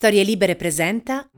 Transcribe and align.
Storie 0.00 0.24
Libere 0.24 0.56
presenta. 0.56 1.28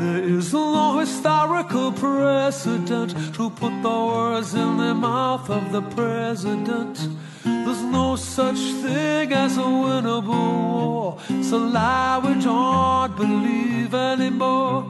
There 0.00 0.24
is 0.24 0.50
no 0.54 1.00
historical 1.00 1.92
precedent 1.92 3.14
to 3.34 3.50
put 3.50 3.82
the 3.82 3.90
words 3.90 4.54
in 4.54 4.78
the 4.78 4.94
mouth 4.94 5.50
of 5.50 5.72
the 5.72 5.82
president. 5.82 6.96
There's 7.44 7.82
no 7.82 8.16
such 8.16 8.60
thing 8.80 9.30
as 9.34 9.58
a 9.58 9.60
winnable 9.60 10.24
war. 10.24 11.18
It's 11.28 11.52
a 11.52 11.58
lie 11.58 12.18
we 12.24 12.32
don't 12.40 13.14
believe 13.14 13.92
anymore. 13.94 14.86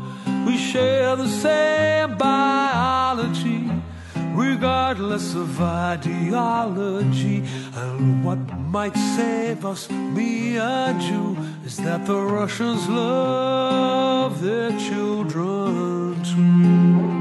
We 0.47 0.57
share 0.59 1.17
the 1.17 1.27
same 1.27 2.17
biology 2.17 3.44
regardless 4.51 5.35
of 5.35 5.61
ideology. 5.61 7.45
And 7.75 8.25
what 8.25 8.39
might 8.77 8.97
save 9.17 9.65
us, 9.65 9.91
me 9.91 10.59
and 10.59 11.03
you, 11.03 11.37
is 11.65 11.77
that 11.79 12.07
the 12.07 12.21
Russians 12.21 12.89
love 12.89 14.41
their 14.41 14.71
children 14.79 16.23
too. 16.25 17.14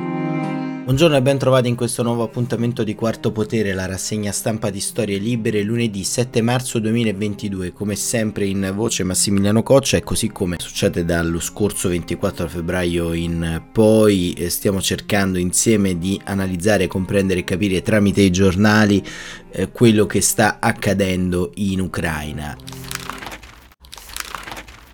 Buongiorno 0.83 1.15
e 1.15 1.21
ben 1.21 1.37
trovati 1.37 1.69
in 1.69 1.77
questo 1.77 2.03
nuovo 2.03 2.23
appuntamento 2.23 2.83
di 2.83 2.93
Quarto 2.93 3.31
Potere, 3.31 3.71
la 3.71 3.85
rassegna 3.85 4.33
stampa 4.33 4.69
di 4.69 4.81
Storie 4.81 5.17
Libere, 5.17 5.61
lunedì 5.61 6.03
7 6.03 6.41
marzo 6.41 6.77
2022, 6.79 7.71
come 7.71 7.95
sempre 7.95 8.47
in 8.47 8.69
voce 8.75 9.05
Massimiliano 9.05 9.63
Coccia 9.63 9.95
e 9.95 10.03
così 10.03 10.27
come 10.27 10.57
succede 10.59 11.05
dallo 11.05 11.39
scorso 11.39 11.87
24 11.87 12.49
febbraio 12.49 13.13
in 13.13 13.63
poi 13.71 14.33
eh, 14.33 14.49
stiamo 14.49 14.81
cercando 14.81 15.39
insieme 15.39 15.97
di 15.97 16.19
analizzare, 16.25 16.87
comprendere 16.87 17.39
e 17.39 17.43
capire 17.45 17.81
tramite 17.81 18.19
i 18.19 18.29
giornali 18.29 19.01
eh, 19.51 19.71
quello 19.71 20.05
che 20.05 20.19
sta 20.19 20.57
accadendo 20.59 21.51
in 21.55 21.79
Ucraina. 21.79 22.57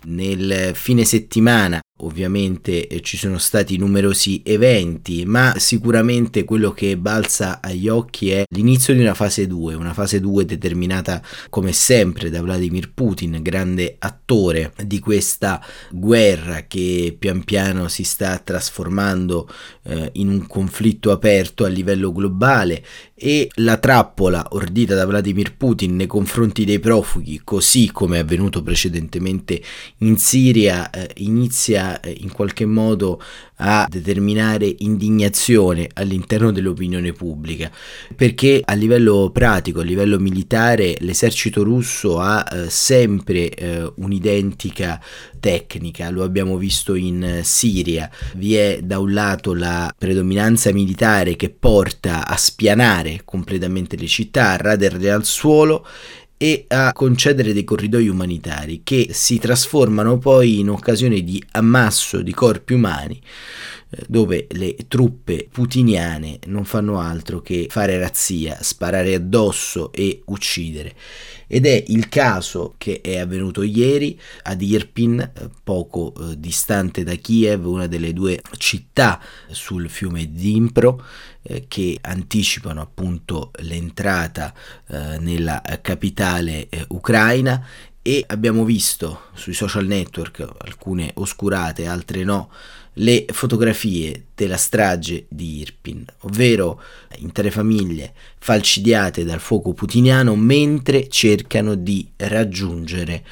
Nel 0.04 0.72
fine 0.76 1.04
settimana 1.04 1.82
Ovviamente 2.02 2.88
eh, 2.88 3.02
ci 3.02 3.18
sono 3.18 3.38
stati 3.38 3.78
numerosi 3.78 4.42
eventi, 4.46 5.26
ma 5.26 5.56
sicuramente 5.58 6.46
quello 6.46 6.72
che 6.72 6.98
balza 6.98 7.60
agli 7.62 7.90
occhi 7.90 8.32
è 8.32 8.44
l'inizio 8.50 8.94
di 8.94 9.02
una 9.02 9.14
fase 9.14 9.48
2, 9.48 9.74
una 9.74 9.94
fase 9.94 10.20
2 10.22 10.46
determinata 10.46 11.22
come 11.50 11.74
sempre 11.74 12.30
da 12.30 12.42
Vladimir 12.42 12.92
Putin, 12.94 13.40
grande 13.42 13.98
attore 14.00 14.74
di 14.86 15.00
questa 15.00 15.62
guerra 15.92 16.66
che 16.68 17.16
pian 17.18 17.44
piano 17.44 17.90
si 17.90 18.04
sta 18.04 18.38
trasformando 18.38 19.50
eh, 19.84 20.10
in 20.14 20.30
un 20.30 20.48
conflitto 20.48 21.12
aperto 21.12 21.66
a 21.66 21.68
livello 21.68 22.14
globale 22.14 22.84
e 23.14 23.50
la 23.56 23.76
trappola 23.76 24.48
ordita 24.52 24.96
da 24.96 25.06
Vladimir 25.06 25.56
Putin 25.58 25.98
nei 25.98 26.08
confronti 26.08 26.64
dei 26.64 26.80
profughi, 26.80 27.42
così 27.44 27.90
come 27.92 28.18
è 28.18 28.22
avvenuto 28.22 28.64
precedentemente 28.64 29.62
in 29.98 30.18
Siria, 30.18 30.90
eh, 30.90 31.10
inizia 31.18 31.89
eh, 32.00 32.16
in 32.20 32.32
qualche 32.32 32.66
modo 32.66 33.22
a 33.62 33.88
determinare 33.90 34.74
indignazione 34.80 35.90
all'interno 35.94 36.52
dell'opinione 36.52 37.12
pubblica. 37.14 37.72
Perché 38.16 38.62
a 38.64 38.74
livello 38.74 39.30
pratico, 39.32 39.82
a 39.82 39.84
livello 39.84 40.20
militare 40.20 40.96
l'esercito 41.00 41.64
russo 41.64 42.20
ha 42.20 42.46
eh, 42.52 42.70
sempre 42.70 43.50
eh, 43.50 43.92
un'identica 43.96 45.02
tecnica, 45.40 46.10
lo 46.10 46.24
abbiamo 46.24 46.58
visto 46.58 46.96
in 46.96 47.42
Siria, 47.44 48.10
vi 48.36 48.56
è 48.56 48.80
da 48.82 49.00
un 49.00 49.14
lato 49.14 49.54
la 49.54 49.94
predominanza 49.98 50.72
militare 50.72 51.36
che 51.36 51.50
porta 51.50 52.28
a 52.28 52.36
spianare 52.36 53.22
completamente 53.26 53.96
le 53.96 54.08
città, 54.08 54.52
a 54.52 54.58
raderle 54.58 55.12
al 55.12 55.26
suolo 55.26 55.86
e 56.42 56.64
a 56.70 56.94
concedere 56.94 57.52
dei 57.52 57.66
corridoi 57.66 58.08
umanitari 58.08 58.80
che 58.82 59.10
si 59.12 59.40
trasformano 59.40 60.18
poi 60.20 60.60
in 60.60 60.70
occasione 60.70 61.22
di 61.22 61.44
ammasso 61.52 62.22
di 62.22 62.34
corpi 62.34 62.72
umani 62.72 63.22
eh, 63.90 64.06
dove 64.08 64.48
le 64.52 64.74
truppe 64.88 65.50
putiniane 65.52 66.40
non 66.46 66.64
fanno 66.64 66.98
altro 66.98 67.42
che 67.42 67.68
fare 67.70 67.98
razzia, 68.00 68.58
sparare 68.62 69.16
addosso 69.16 69.92
e 69.92 70.22
uccidere. 70.28 70.96
Ed 71.52 71.66
è 71.66 71.84
il 71.88 72.10
caso 72.10 72.76
che 72.78 73.02
è 73.02 73.18
avvenuto 73.18 73.64
ieri 73.64 74.20
ad 74.44 74.62
Irpin, 74.62 75.20
eh, 75.20 75.50
poco 75.64 76.14
eh, 76.14 76.40
distante 76.40 77.04
da 77.04 77.16
Kiev, 77.16 77.66
una 77.66 77.88
delle 77.88 78.14
due 78.14 78.40
città 78.58 79.20
sul 79.50 79.90
fiume 79.90 80.32
Dnipro, 80.32 81.04
eh, 81.42 81.66
che 81.68 81.98
anticipano 82.02 82.82
appunto 82.82 83.50
l'entrata 83.62 84.54
eh, 84.90 85.18
nella 85.18 85.60
capitale 85.82 86.70
eh, 86.70 86.86
ucraina 86.90 87.66
e 88.02 88.24
abbiamo 88.28 88.64
visto 88.64 89.24
sui 89.34 89.54
social 89.54 89.86
network, 89.86 90.48
alcune 90.60 91.12
oscurate, 91.16 91.86
altre 91.86 92.24
no, 92.24 92.50
le 92.94 93.26
fotografie 93.30 94.28
della 94.36 94.58
strage 94.58 95.26
di 95.30 95.60
Irpin, 95.60 96.06
ovvero 96.22 96.82
intere 97.18 97.52
famiglie 97.52 98.14
falcidiate 98.40 99.24
dal 99.24 99.40
fuoco 99.40 99.74
putiniano 99.74 100.36
mentre 100.36 101.08
cercano 101.08 101.76
di 101.76 102.10
raggiungere 102.16 103.24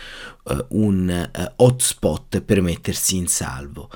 uh, 0.43 0.65
un 0.69 1.29
uh, 1.33 1.41
hotspot 1.55 2.41
per 2.41 2.61
mettersi 2.61 3.15
in 3.15 3.27
salvo 3.27 3.89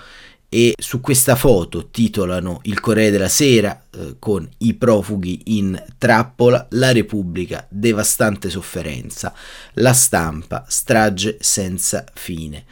e 0.54 0.74
su 0.78 1.00
questa 1.00 1.38
foto 1.38 1.92
titolano 1.92 2.60
il 2.64 2.82
Corriere 2.82 3.10
della 3.10 3.30
Sera 3.30 3.86
eh, 3.90 4.18
con 4.20 4.46
i 4.58 4.74
profughi 4.74 5.44
in 5.46 5.82
trappola, 5.98 6.68
la 6.72 6.92
Repubblica 6.92 7.66
devastante 7.70 8.50
sofferenza, 8.50 9.34
la 9.76 9.94
stampa 9.94 10.66
strage 10.68 11.38
senza 11.40 12.04
fine. 12.14 12.66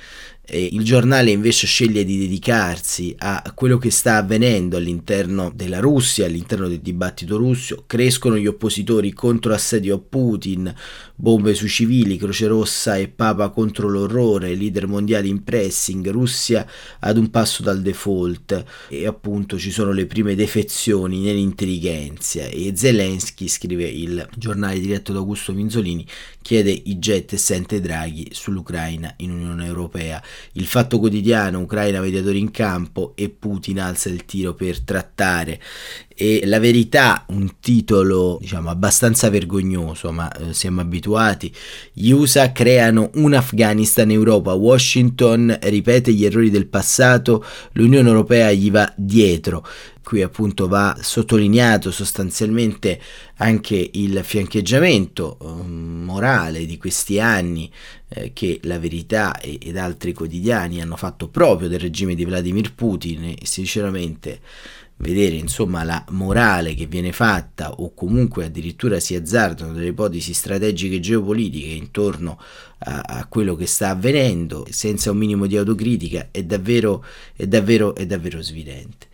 E 0.51 0.69
il 0.71 0.83
giornale 0.83 1.29
invece 1.29 1.67
sceglie 1.67 2.03
di 2.03 2.17
dedicarsi 2.17 3.13
a 3.19 3.51
quello 3.53 3.77
che 3.77 3.91
sta 3.91 4.17
avvenendo 4.17 4.77
all'interno 4.77 5.51
della 5.53 5.79
Russia, 5.79 6.25
all'interno 6.25 6.67
del 6.67 6.79
dibattito 6.79 7.37
russo, 7.37 7.83
crescono 7.85 8.35
gli 8.35 8.47
oppositori 8.47 9.13
contro 9.13 9.51
l'assedio 9.51 9.95
a 9.95 9.99
Putin, 9.99 10.73
bombe 11.13 11.53
sui 11.53 11.69
civili, 11.69 12.17
Croce 12.17 12.47
Rossa 12.47 12.97
e 12.97 13.09
Papa 13.09 13.49
contro 13.49 13.87
l'orrore, 13.89 14.55
leader 14.55 14.87
mondiali 14.87 15.29
in 15.29 15.43
pressing, 15.43 16.09
Russia 16.09 16.65
ad 16.99 17.17
un 17.17 17.29
passo 17.29 17.61
dal 17.61 17.81
default. 17.83 18.63
E 18.89 19.05
appunto 19.05 19.59
ci 19.59 19.69
sono 19.69 19.91
le 19.91 20.07
prime 20.07 20.33
defezioni 20.33 21.19
nell'intelligenza. 21.19 22.45
E 22.45 22.71
Zelensky, 22.75 23.47
scrive 23.47 23.85
il 23.85 24.27
giornale 24.35 24.79
diretto 24.79 25.13
da 25.13 25.19
Augusto 25.19 25.53
Minzolini, 25.53 26.07
chiede 26.41 26.71
i 26.71 26.97
jet 26.97 27.33
e 27.33 27.37
sente 27.37 27.79
Draghi 27.79 28.29
sull'Ucraina 28.31 29.13
in 29.17 29.29
Unione 29.29 29.67
Europea. 29.67 30.19
Il 30.53 30.65
fatto 30.65 30.99
quotidiano, 30.99 31.59
Ucraina 31.59 31.99
mediatori 31.99 32.39
in 32.39 32.51
campo 32.51 33.13
e 33.15 33.29
Putin 33.29 33.79
alza 33.79 34.09
il 34.09 34.25
tiro 34.25 34.53
per 34.53 34.79
trattare. 34.81 35.59
E 36.15 36.41
la 36.45 36.59
verità, 36.59 37.23
un 37.29 37.59
titolo 37.59 38.37
diciamo 38.41 38.69
abbastanza 38.69 39.29
vergognoso, 39.29 40.11
ma 40.11 40.29
eh, 40.31 40.53
siamo 40.53 40.81
abituati. 40.81 41.53
Gli 41.93 42.11
USA 42.11 42.51
creano 42.51 43.11
un 43.15 43.33
Afghanistan 43.33 44.11
Europa, 44.11 44.53
Washington 44.53 45.57
ripete 45.61 46.11
gli 46.11 46.25
errori 46.25 46.49
del 46.49 46.67
passato, 46.67 47.45
l'Unione 47.73 48.07
Europea 48.07 48.51
gli 48.51 48.69
va 48.69 48.91
dietro 48.95 49.65
qui 50.09 50.23
appunto 50.23 50.67
va 50.67 50.97
sottolineato 50.99 51.91
sostanzialmente 51.91 52.99
anche 53.35 53.91
il 53.93 54.21
fiancheggiamento 54.23 55.37
eh, 55.39 55.67
morale 55.67 56.65
di 56.65 56.77
questi 56.77 57.19
anni 57.19 57.71
eh, 58.09 58.33
che 58.33 58.59
la 58.63 58.79
verità 58.79 59.39
e, 59.39 59.57
ed 59.61 59.77
altri 59.77 60.13
quotidiani 60.13 60.81
hanno 60.81 60.95
fatto 60.95 61.27
proprio 61.29 61.67
del 61.67 61.79
regime 61.79 62.15
di 62.15 62.25
Vladimir 62.25 62.73
Putin 62.73 63.23
e 63.25 63.37
sinceramente 63.43 64.41
vedere 64.99 65.35
insomma 65.35 65.83
la 65.83 66.03
morale 66.09 66.73
che 66.73 66.85
viene 66.85 67.11
fatta 67.11 67.71
o 67.71 67.93
comunque 67.93 68.45
addirittura 68.45 68.99
si 68.99 69.15
azzardano 69.15 69.73
delle 69.73 69.87
ipotesi 69.87 70.33
strategiche 70.33 70.99
geopolitiche 70.99 71.69
intorno 71.69 72.37
a, 72.79 73.01
a, 73.05 73.25
quello 73.25 73.55
che 73.55 73.65
sta 73.65 73.89
avvenendo 73.89 74.65
senza 74.69 75.11
un 75.11 75.17
minimo 75.17 75.47
di 75.47 75.57
autocritica 75.57 76.29
è 76.31 76.43
davvero, 76.43 77.03
è 77.35 77.45
davvero, 77.45 77.93
è 77.95 78.05
davvero 78.05 78.41
svidente. 78.41 79.07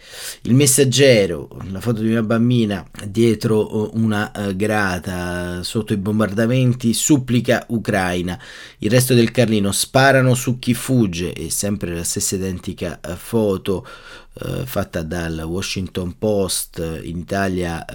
Il 0.44 0.54
messaggero, 0.54 1.50
la 1.72 1.82
foto 1.82 2.02
di 2.02 2.10
una 2.10 2.22
bambina 2.22 2.88
dietro 3.08 3.96
una 3.96 4.32
uh, 4.36 4.56
grata 4.56 5.64
sotto 5.64 5.94
i 5.94 5.98
bombardamenti, 5.98 6.94
supplica 6.94 7.66
Ucraina. 7.70 8.40
Il 8.80 8.92
resto 8.92 9.16
del 9.16 9.32
Carlino 9.32 9.72
sparano 9.72 10.36
su 10.36 10.60
chi 10.60 10.74
fugge 10.74 11.34
e 11.34 11.50
sempre 11.50 11.94
la 11.94 12.04
stessa 12.04 12.36
identica 12.36 13.00
uh, 13.04 13.16
foto 13.16 13.86
eh, 14.38 14.66
fatta 14.66 15.02
dal 15.02 15.44
Washington 15.46 16.18
Post, 16.18 16.80
in 17.04 17.20
Italia 17.20 17.86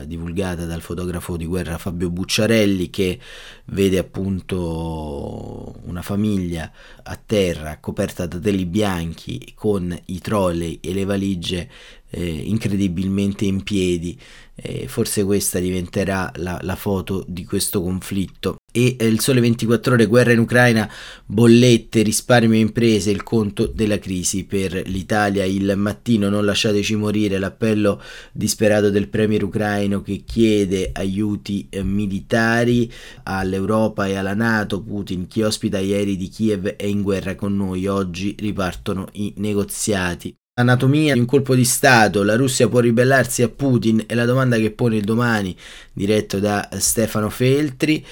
eh, 0.00 0.06
divulgata 0.06 0.66
dal 0.66 0.82
fotografo 0.82 1.36
di 1.36 1.46
guerra 1.46 1.78
Fabio 1.78 2.10
Bucciarelli, 2.10 2.90
che 2.90 3.18
vede 3.66 3.96
appunto 3.98 5.74
una 5.84 6.02
famiglia 6.02 6.70
a 7.02 7.18
terra 7.24 7.78
coperta 7.78 8.26
da 8.26 8.38
teli 8.38 8.66
bianchi 8.66 9.52
con 9.54 9.98
i 10.06 10.20
trolley 10.20 10.78
e 10.82 10.92
le 10.92 11.04
valigie 11.04 11.68
eh, 12.10 12.24
incredibilmente 12.24 13.44
in 13.44 13.62
piedi. 13.62 14.18
Eh, 14.54 14.88
forse 14.88 15.24
questa 15.24 15.58
diventerà 15.58 16.32
la, 16.36 16.58
la, 16.62 16.76
foto 16.76 17.24
di 17.26 17.44
questo 17.44 17.82
conflitto. 17.82 18.56
E 18.76 18.96
eh, 18.98 19.06
il 19.06 19.20
sole 19.20 19.40
24 19.40 19.94
ore, 19.94 20.04
guerra 20.04 20.32
in 20.32 20.38
Ucraina, 20.38 20.86
bollette, 21.24 22.02
risparmio 22.02 22.58
imprese, 22.58 23.10
il 23.10 23.22
conto 23.22 23.64
della 23.64 23.98
crisi 23.98 24.44
per 24.44 24.82
l'Italia. 24.84 25.44
Il 25.44 25.72
mattino, 25.78 26.28
non 26.28 26.44
lasciateci 26.44 26.94
morire, 26.94 27.38
l'appello 27.38 28.02
disperato 28.32 28.90
del 28.90 29.08
premier 29.08 29.44
ucraino 29.44 30.02
che 30.02 30.24
chiede 30.26 30.90
aiuti 30.92 31.68
eh, 31.70 31.82
militari 31.82 32.92
all'Europa 33.22 34.08
e 34.08 34.16
alla 34.16 34.34
Nato. 34.34 34.82
Putin, 34.82 35.26
chi 35.26 35.40
ospita 35.40 35.80
gli 35.80 35.94
aerei 35.94 36.18
di 36.18 36.28
Kiev, 36.28 36.76
è 36.76 36.84
in 36.84 37.00
guerra 37.00 37.34
con 37.34 37.56
noi. 37.56 37.86
Oggi 37.86 38.36
ripartono 38.38 39.08
i 39.12 39.32
negoziati. 39.38 40.36
Anatomia 40.58 41.12
di 41.12 41.18
un 41.18 41.26
colpo 41.26 41.54
di 41.54 41.66
Stato, 41.66 42.22
la 42.22 42.34
Russia 42.34 42.66
può 42.66 42.80
ribellarsi 42.80 43.42
a 43.42 43.48
Putin 43.50 44.04
è 44.06 44.14
la 44.14 44.24
domanda 44.24 44.56
che 44.56 44.70
pone 44.70 44.96
il 44.96 45.04
domani, 45.04 45.54
diretto 45.92 46.38
da 46.38 46.66
Stefano 46.78 47.28
Feltri 47.28 48.02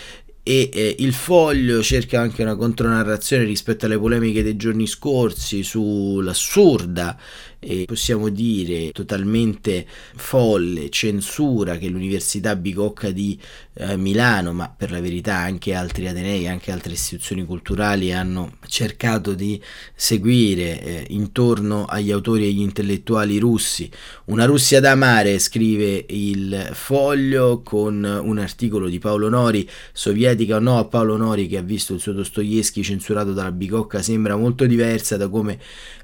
e 0.46 0.69
eh, 0.75 0.96
il 0.99 1.14
foglio 1.14 1.82
cerca 1.82 2.20
anche 2.20 2.43
una 2.43 2.55
contronarrazione 2.55 3.44
rispetto 3.44 3.87
alle 3.87 3.99
polemiche 3.99 4.43
dei 4.43 4.56
giorni 4.56 4.87
scorsi 4.87 5.62
sull'assurda 5.62 7.19
e 7.65 7.85
possiamo 7.87 8.29
dire 8.29 8.91
totalmente 8.93 9.87
folle 10.15 10.91
censura 10.91 11.79
che 11.79 11.89
l'Università 11.89 12.57
Bicocca 12.57 13.11
di 13.11 13.39
eh, 13.75 13.97
Milano, 13.97 14.53
ma 14.53 14.73
per 14.75 14.91
la 14.91 15.01
verità 15.01 15.37
anche 15.37 15.75
altri 15.75 16.07
Atenei, 16.07 16.47
anche 16.47 16.71
altre 16.71 16.93
istituzioni 16.93 17.45
culturali 17.45 18.13
hanno 18.13 18.59
cercato 18.67 19.35
di 19.35 19.61
seguire 19.95 20.81
eh, 20.81 21.07
intorno 21.09 21.85
agli 21.85 22.11
autori 22.11 22.45
e 22.45 22.49
agli 22.49 22.61
intellettuali 22.61 23.39
russi. 23.39 23.91
Una 24.27 24.45
Russia 24.45 24.81
da 24.81 24.93
amare, 24.93 25.39
scrive 25.39 26.05
il 26.09 26.71
foglio 26.73 27.63
con 27.63 28.05
un 28.05 28.39
articolo 28.39 28.89
di 28.89 28.99
Paolo 28.99 29.29
Nori, 29.29 29.69
sovietica 29.93 30.57
o 30.57 30.61
no 30.61 30.79
a 30.79 30.85
Paolo 30.85 31.17
Nori 31.17 31.49
che 31.49 31.59
ha 31.59 31.63
visto 31.63 31.95
il 31.95 32.01
suo 32.01 32.13
Dostoevsky 32.13 32.83
censurato 32.83 33.33
dalla 33.33 33.53
Bicocca, 33.53 34.03
sembra 34.03 34.37
molto 34.37 34.67
diversa 34.67 35.17
da 35.17 35.29
come 35.29 35.59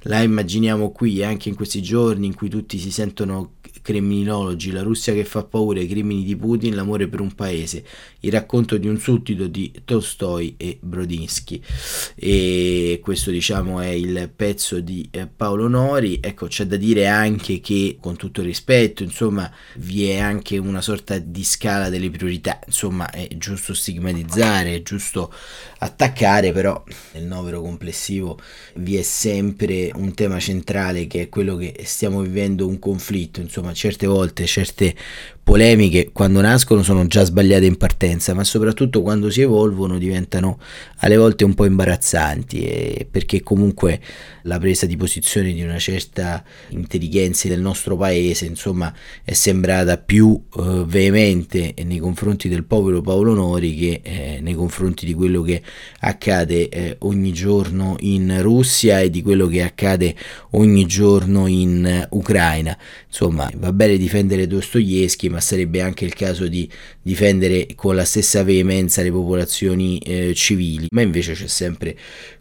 la 0.04 0.22
immaginiamo 0.22 0.90
qui, 0.90 1.22
anche 1.22 1.48
in 1.48 1.54
questi 1.54 1.82
giorni 1.82 2.26
in 2.26 2.34
cui 2.34 2.48
tutti 2.48 2.78
si 2.78 2.90
sentono 2.90 3.54
criminologi, 3.82 4.70
la 4.70 4.82
Russia 4.82 5.12
che 5.12 5.24
fa 5.24 5.44
paura, 5.44 5.80
i 5.80 5.88
crimini 5.88 6.24
di 6.24 6.36
Putin, 6.36 6.74
l'amore 6.74 7.08
per 7.08 7.20
un 7.20 7.34
paese, 7.34 7.84
il 8.20 8.32
racconto 8.32 8.76
di 8.76 8.88
un 8.88 8.98
suddito 8.98 9.46
di 9.46 9.72
Tolstoi 9.84 10.54
e 10.56 10.78
Brodinsky. 10.80 11.60
E 12.14 13.00
questo 13.02 13.30
diciamo 13.30 13.80
è 13.80 13.88
il 13.88 14.30
pezzo 14.34 14.80
di 14.80 15.08
eh, 15.10 15.26
Paolo 15.26 15.68
Nori. 15.68 16.18
Ecco, 16.20 16.46
c'è 16.46 16.66
da 16.66 16.76
dire 16.76 17.06
anche 17.06 17.60
che 17.60 17.98
con 18.00 18.16
tutto 18.16 18.40
il 18.40 18.46
rispetto, 18.46 19.02
insomma, 19.02 19.50
vi 19.76 20.08
è 20.08 20.18
anche 20.18 20.58
una 20.58 20.80
sorta 20.80 21.18
di 21.18 21.44
scala 21.44 21.88
delle 21.88 22.10
priorità, 22.10 22.60
insomma, 22.66 23.10
è 23.10 23.28
giusto 23.36 23.74
stigmatizzare, 23.74 24.74
è 24.74 24.82
giusto 24.82 25.32
attaccare, 25.78 26.52
però 26.52 26.82
nel 27.12 27.24
novero 27.24 27.60
complessivo 27.62 28.38
vi 28.74 28.96
è 28.96 29.02
sempre 29.02 29.90
un 29.94 30.14
tema 30.14 30.38
centrale 30.38 31.06
che 31.06 31.22
è 31.22 31.28
quello 31.28 31.56
che 31.56 31.82
stiamo 31.84 32.20
vivendo 32.20 32.66
un 32.66 32.78
conflitto, 32.78 33.40
insomma, 33.40 33.69
certe 33.74 34.08
volte 34.08 34.46
certe 34.46 34.94
polemiche 35.50 36.10
quando 36.12 36.40
nascono 36.40 36.84
sono 36.84 37.08
già 37.08 37.24
sbagliate 37.24 37.64
in 37.66 37.76
partenza, 37.76 38.34
ma 38.34 38.44
soprattutto 38.44 39.02
quando 39.02 39.30
si 39.30 39.40
evolvono 39.40 39.98
diventano 39.98 40.60
alle 40.98 41.16
volte 41.16 41.42
un 41.42 41.54
po' 41.54 41.64
imbarazzanti 41.64 43.08
perché 43.10 43.42
comunque 43.42 44.00
la 44.42 44.58
presa 44.58 44.86
di 44.86 44.96
posizione 44.96 45.52
di 45.52 45.60
una 45.62 45.78
certa 45.78 46.44
intelligenza 46.68 47.48
del 47.48 47.60
nostro 47.60 47.96
paese, 47.96 48.46
insomma, 48.46 48.94
è 49.24 49.32
sembrata 49.32 49.98
più 49.98 50.40
eh, 50.56 50.84
veemente 50.86 51.74
nei 51.84 51.98
confronti 51.98 52.48
del 52.48 52.64
povero 52.64 53.00
Paolo 53.00 53.34
Nori 53.34 53.74
che 53.74 54.00
eh, 54.04 54.38
nei 54.40 54.54
confronti 54.54 55.04
di 55.04 55.14
quello 55.14 55.42
che 55.42 55.62
accade 56.00 56.68
eh, 56.68 56.96
ogni 57.00 57.32
giorno 57.32 57.96
in 58.00 58.40
Russia 58.40 59.00
e 59.00 59.10
di 59.10 59.20
quello 59.20 59.48
che 59.48 59.62
accade 59.62 60.14
ogni 60.50 60.86
giorno 60.86 61.48
in 61.48 62.06
Ucraina. 62.10 62.78
Insomma, 63.08 63.50
va 63.56 63.72
bene 63.72 63.96
difendere 63.96 64.46
Dostoevsky, 64.46 65.28
ma 65.28 65.39
sarebbe 65.40 65.80
anche 65.80 66.04
il 66.04 66.14
caso 66.14 66.46
di 66.48 66.68
difendere 67.02 67.66
con 67.74 67.94
la 67.94 68.04
stessa 68.04 68.44
veemenza 68.44 69.02
le 69.02 69.10
popolazioni 69.10 69.98
eh, 69.98 70.34
civili, 70.34 70.86
ma 70.90 71.00
invece 71.02 71.32
c'è 71.32 71.46
sempre 71.46 71.96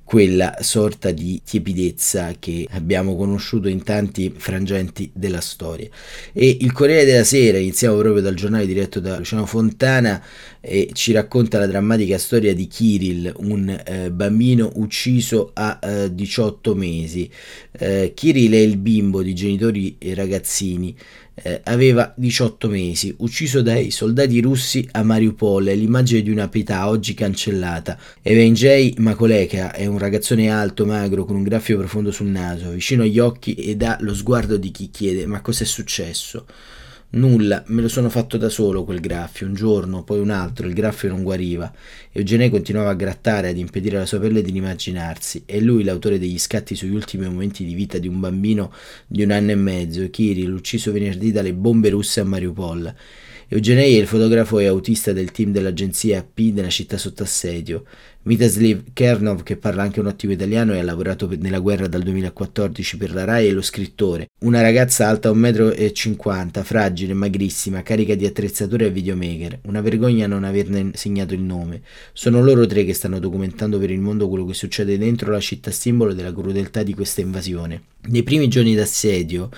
quella 0.09 0.57
sorta 0.61 1.11
di 1.11 1.39
tiepidezza 1.45 2.33
che 2.39 2.65
abbiamo 2.71 3.15
conosciuto 3.15 3.67
in 3.67 3.83
tanti 3.83 4.33
frangenti 4.35 5.11
della 5.13 5.39
storia. 5.39 5.87
E 6.33 6.57
il 6.61 6.71
Corriere 6.71 7.05
della 7.05 7.23
Sera, 7.23 7.59
iniziamo 7.59 7.95
proprio 7.95 8.23
dal 8.23 8.33
giornale 8.33 8.65
diretto 8.65 8.99
da 8.99 9.19
Luciano 9.19 9.45
Fontana, 9.45 10.19
e 10.61 10.89
ci 10.93 11.11
racconta 11.11 11.59
la 11.59 11.67
drammatica 11.67 12.17
storia 12.17 12.55
di 12.55 12.65
Kirill, 12.65 13.31
un 13.37 13.69
eh, 13.69 14.09
bambino 14.09 14.71
ucciso 14.77 15.51
a 15.53 15.77
eh, 15.79 16.11
18 16.11 16.73
mesi. 16.73 17.29
Eh, 17.71 18.11
Kirill 18.15 18.53
è 18.53 18.57
il 18.57 18.77
bimbo 18.77 19.21
di 19.21 19.35
genitori 19.35 19.97
e 19.99 20.15
ragazzini 20.15 20.95
eh, 21.41 21.61
aveva 21.63 22.13
18 22.15 22.69
mesi, 22.69 23.13
ucciso 23.19 23.61
dai 23.61 23.91
soldati 23.91 24.39
russi 24.41 24.87
a 24.91 25.03
Mariupol, 25.03 25.63
l'immagine 25.63 26.21
di 26.21 26.31
una 26.31 26.47
pietà 26.47 26.87
oggi 26.87 27.13
cancellata. 27.13 27.97
Evangelij 28.21 28.97
Makoleka 28.97 29.73
è 29.73 29.85
un 29.85 29.97
ragazzone 29.97 30.49
alto, 30.49 30.85
magro, 30.85 31.25
con 31.25 31.35
un 31.35 31.43
graffio 31.43 31.77
profondo 31.77 32.11
sul 32.11 32.27
naso, 32.27 32.71
vicino 32.71 33.03
agli 33.03 33.19
occhi 33.19 33.53
ed 33.53 33.83
ha 33.83 33.97
lo 34.01 34.13
sguardo 34.13 34.57
di 34.57 34.71
chi 34.71 34.89
chiede 34.89 35.25
ma 35.25 35.41
cos'è 35.41 35.65
successo? 35.65 36.45
Nulla, 37.11 37.63
me 37.69 37.81
lo 37.81 37.87
sono 37.87 38.07
fatto 38.07 38.37
da 38.37 38.49
solo 38.49 38.83
quel 38.83 38.99
graffio, 38.99 39.47
un 39.47 39.55
giorno, 39.55 40.03
poi 40.03 40.19
un 40.19 40.29
altro, 40.29 40.67
il 40.67 40.75
graffio 40.75 41.09
non 41.09 41.23
guariva. 41.23 41.73
Eugene 42.11 42.51
continuava 42.51 42.91
a 42.91 42.93
grattare, 42.93 43.49
ad 43.49 43.57
impedire 43.57 43.95
alla 43.95 44.05
sua 44.05 44.19
pelle 44.19 44.43
di 44.43 44.55
immaginarsi. 44.55 45.41
È 45.43 45.59
lui 45.59 45.83
l'autore 45.83 46.19
degli 46.19 46.37
scatti 46.37 46.75
sugli 46.75 46.93
ultimi 46.93 47.25
momenti 47.25 47.65
di 47.65 47.73
vita 47.73 47.97
di 47.97 48.07
un 48.07 48.19
bambino 48.19 48.71
di 49.07 49.23
un 49.23 49.31
anno 49.31 49.49
e 49.49 49.55
mezzo, 49.55 50.07
Kirill, 50.11 50.53
ucciso 50.53 50.91
venerdì 50.91 51.31
dalle 51.31 51.53
bombe 51.53 51.89
russe 51.89 52.19
a 52.19 52.25
Mariupol. 52.25 52.93
Eugenei 53.47 53.95
è 53.95 53.99
il 53.99 54.05
fotografo 54.05 54.59
e 54.59 54.67
autista 54.67 55.11
del 55.11 55.31
team 55.31 55.51
dell'agenzia 55.51 56.19
AP 56.19 56.39
della 56.39 56.69
città 56.69 56.99
sotto 56.99 57.23
assedio. 57.23 57.85
Mitasliv 58.29 58.93
Kernov, 58.93 59.41
che 59.41 59.57
parla 59.57 59.81
anche 59.81 59.99
un 59.99 60.05
ottimo 60.05 60.33
italiano 60.33 60.75
e 60.75 60.77
ha 60.77 60.83
lavorato 60.83 61.27
nella 61.39 61.57
guerra 61.57 61.87
dal 61.87 62.03
2014 62.03 62.97
per 62.97 63.11
la 63.11 63.23
RAI, 63.23 63.47
è 63.47 63.51
lo 63.51 63.63
scrittore. 63.63 64.27
Una 64.41 64.61
ragazza 64.61 65.07
alta 65.07 65.31
1,50 65.31 66.59
m, 66.59 66.63
fragile, 66.63 67.15
magrissima, 67.15 67.81
carica 67.81 68.13
di 68.13 68.27
attrezzature 68.27 68.85
e 68.85 68.91
videomaker. 68.91 69.61
Una 69.63 69.81
vergogna 69.81 70.27
non 70.27 70.43
averne 70.43 70.91
segnato 70.93 71.33
il 71.33 71.41
nome. 71.41 71.81
Sono 72.13 72.43
loro 72.43 72.67
tre 72.67 72.85
che 72.85 72.93
stanno 72.93 73.17
documentando 73.17 73.79
per 73.79 73.89
il 73.89 73.99
mondo 73.99 74.29
quello 74.29 74.45
che 74.45 74.53
succede 74.53 74.99
dentro 74.99 75.31
la 75.31 75.39
città 75.39 75.71
simbolo 75.71 76.13
della 76.13 76.31
crudeltà 76.31 76.83
di 76.83 76.93
questa 76.93 77.21
invasione. 77.21 77.81
Nei 78.01 78.23
primi 78.23 78.47
giorni 78.47 78.75
d'assedio, 78.75 79.49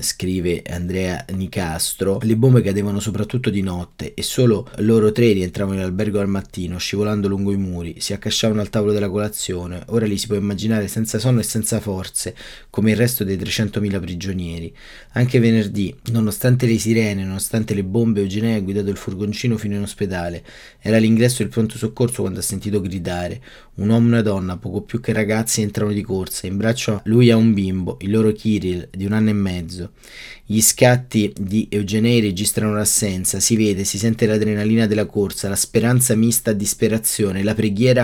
scrive 0.00 0.62
Andrea 0.66 1.22
Nicastro, 1.34 2.18
le 2.22 2.34
bombe 2.34 2.62
cadevano 2.62 2.98
soprattutto 2.98 3.50
di 3.50 3.60
notte 3.60 4.14
e 4.14 4.22
solo 4.22 4.66
loro 4.78 5.12
tre 5.12 5.32
rientravano 5.32 5.78
in 5.78 5.84
albergo 5.84 6.18
al 6.18 6.28
mattino, 6.28 6.78
scivolando 6.78 7.28
lungo 7.28 7.52
i 7.52 7.58
muri, 7.58 7.96
si 7.98 8.14
accasciavano 8.20 8.60
al 8.60 8.68
tavolo 8.68 8.92
della 8.92 9.08
colazione. 9.08 9.82
Ora 9.86 10.06
li 10.06 10.18
si 10.18 10.26
può 10.26 10.36
immaginare 10.36 10.86
senza 10.86 11.18
sonno 11.18 11.40
e 11.40 11.42
senza 11.42 11.80
forze, 11.80 12.36
come 12.68 12.90
il 12.90 12.96
resto 12.96 13.24
dei 13.24 13.36
300.000 13.36 14.00
prigionieri. 14.00 14.72
Anche 15.12 15.40
venerdì, 15.40 15.94
nonostante 16.12 16.66
le 16.66 16.78
sirene, 16.78 17.24
nonostante 17.24 17.74
le 17.74 17.82
bombe, 17.82 18.20
Eugenea 18.20 18.56
ha 18.56 18.60
guidato 18.60 18.90
il 18.90 18.96
furgoncino 18.96 19.56
fino 19.56 19.74
in 19.74 19.82
ospedale. 19.82 20.44
Era 20.80 20.98
all'ingresso 20.98 21.42
del 21.42 21.48
pronto 21.50 21.76
soccorso 21.76 22.20
quando 22.20 22.38
ha 22.38 22.42
sentito 22.42 22.80
gridare. 22.80 23.40
Un 23.76 23.88
uomo 23.88 24.06
e 24.06 24.08
una 24.10 24.22
donna, 24.22 24.58
poco 24.58 24.82
più 24.82 25.00
che 25.00 25.12
ragazzi, 25.12 25.62
entrano 25.62 25.92
di 25.92 26.02
corsa. 26.02 26.46
In 26.46 26.58
braccio 26.58 27.00
lui 27.04 27.30
ha 27.30 27.36
un 27.36 27.54
bimbo, 27.54 27.96
il 28.00 28.10
loro 28.10 28.30
Kirill, 28.32 28.88
di 28.90 29.06
un 29.06 29.12
anno 29.12 29.30
e 29.30 29.34
mezzo. 29.34 29.92
Gli 30.50 30.60
scatti 30.60 31.32
di 31.38 31.68
Eugenei 31.70 32.20
registrano 32.20 32.74
l'assenza, 32.74 33.38
si 33.38 33.54
vede, 33.54 33.84
si 33.84 33.98
sente 33.98 34.26
l'adrenalina 34.26 34.86
della 34.86 35.06
corsa, 35.06 35.48
la 35.48 35.54
speranza 35.54 36.16
mista 36.16 36.50
a 36.50 36.54
disperazione, 36.54 37.44
la 37.44 37.54
preghiera 37.54 37.99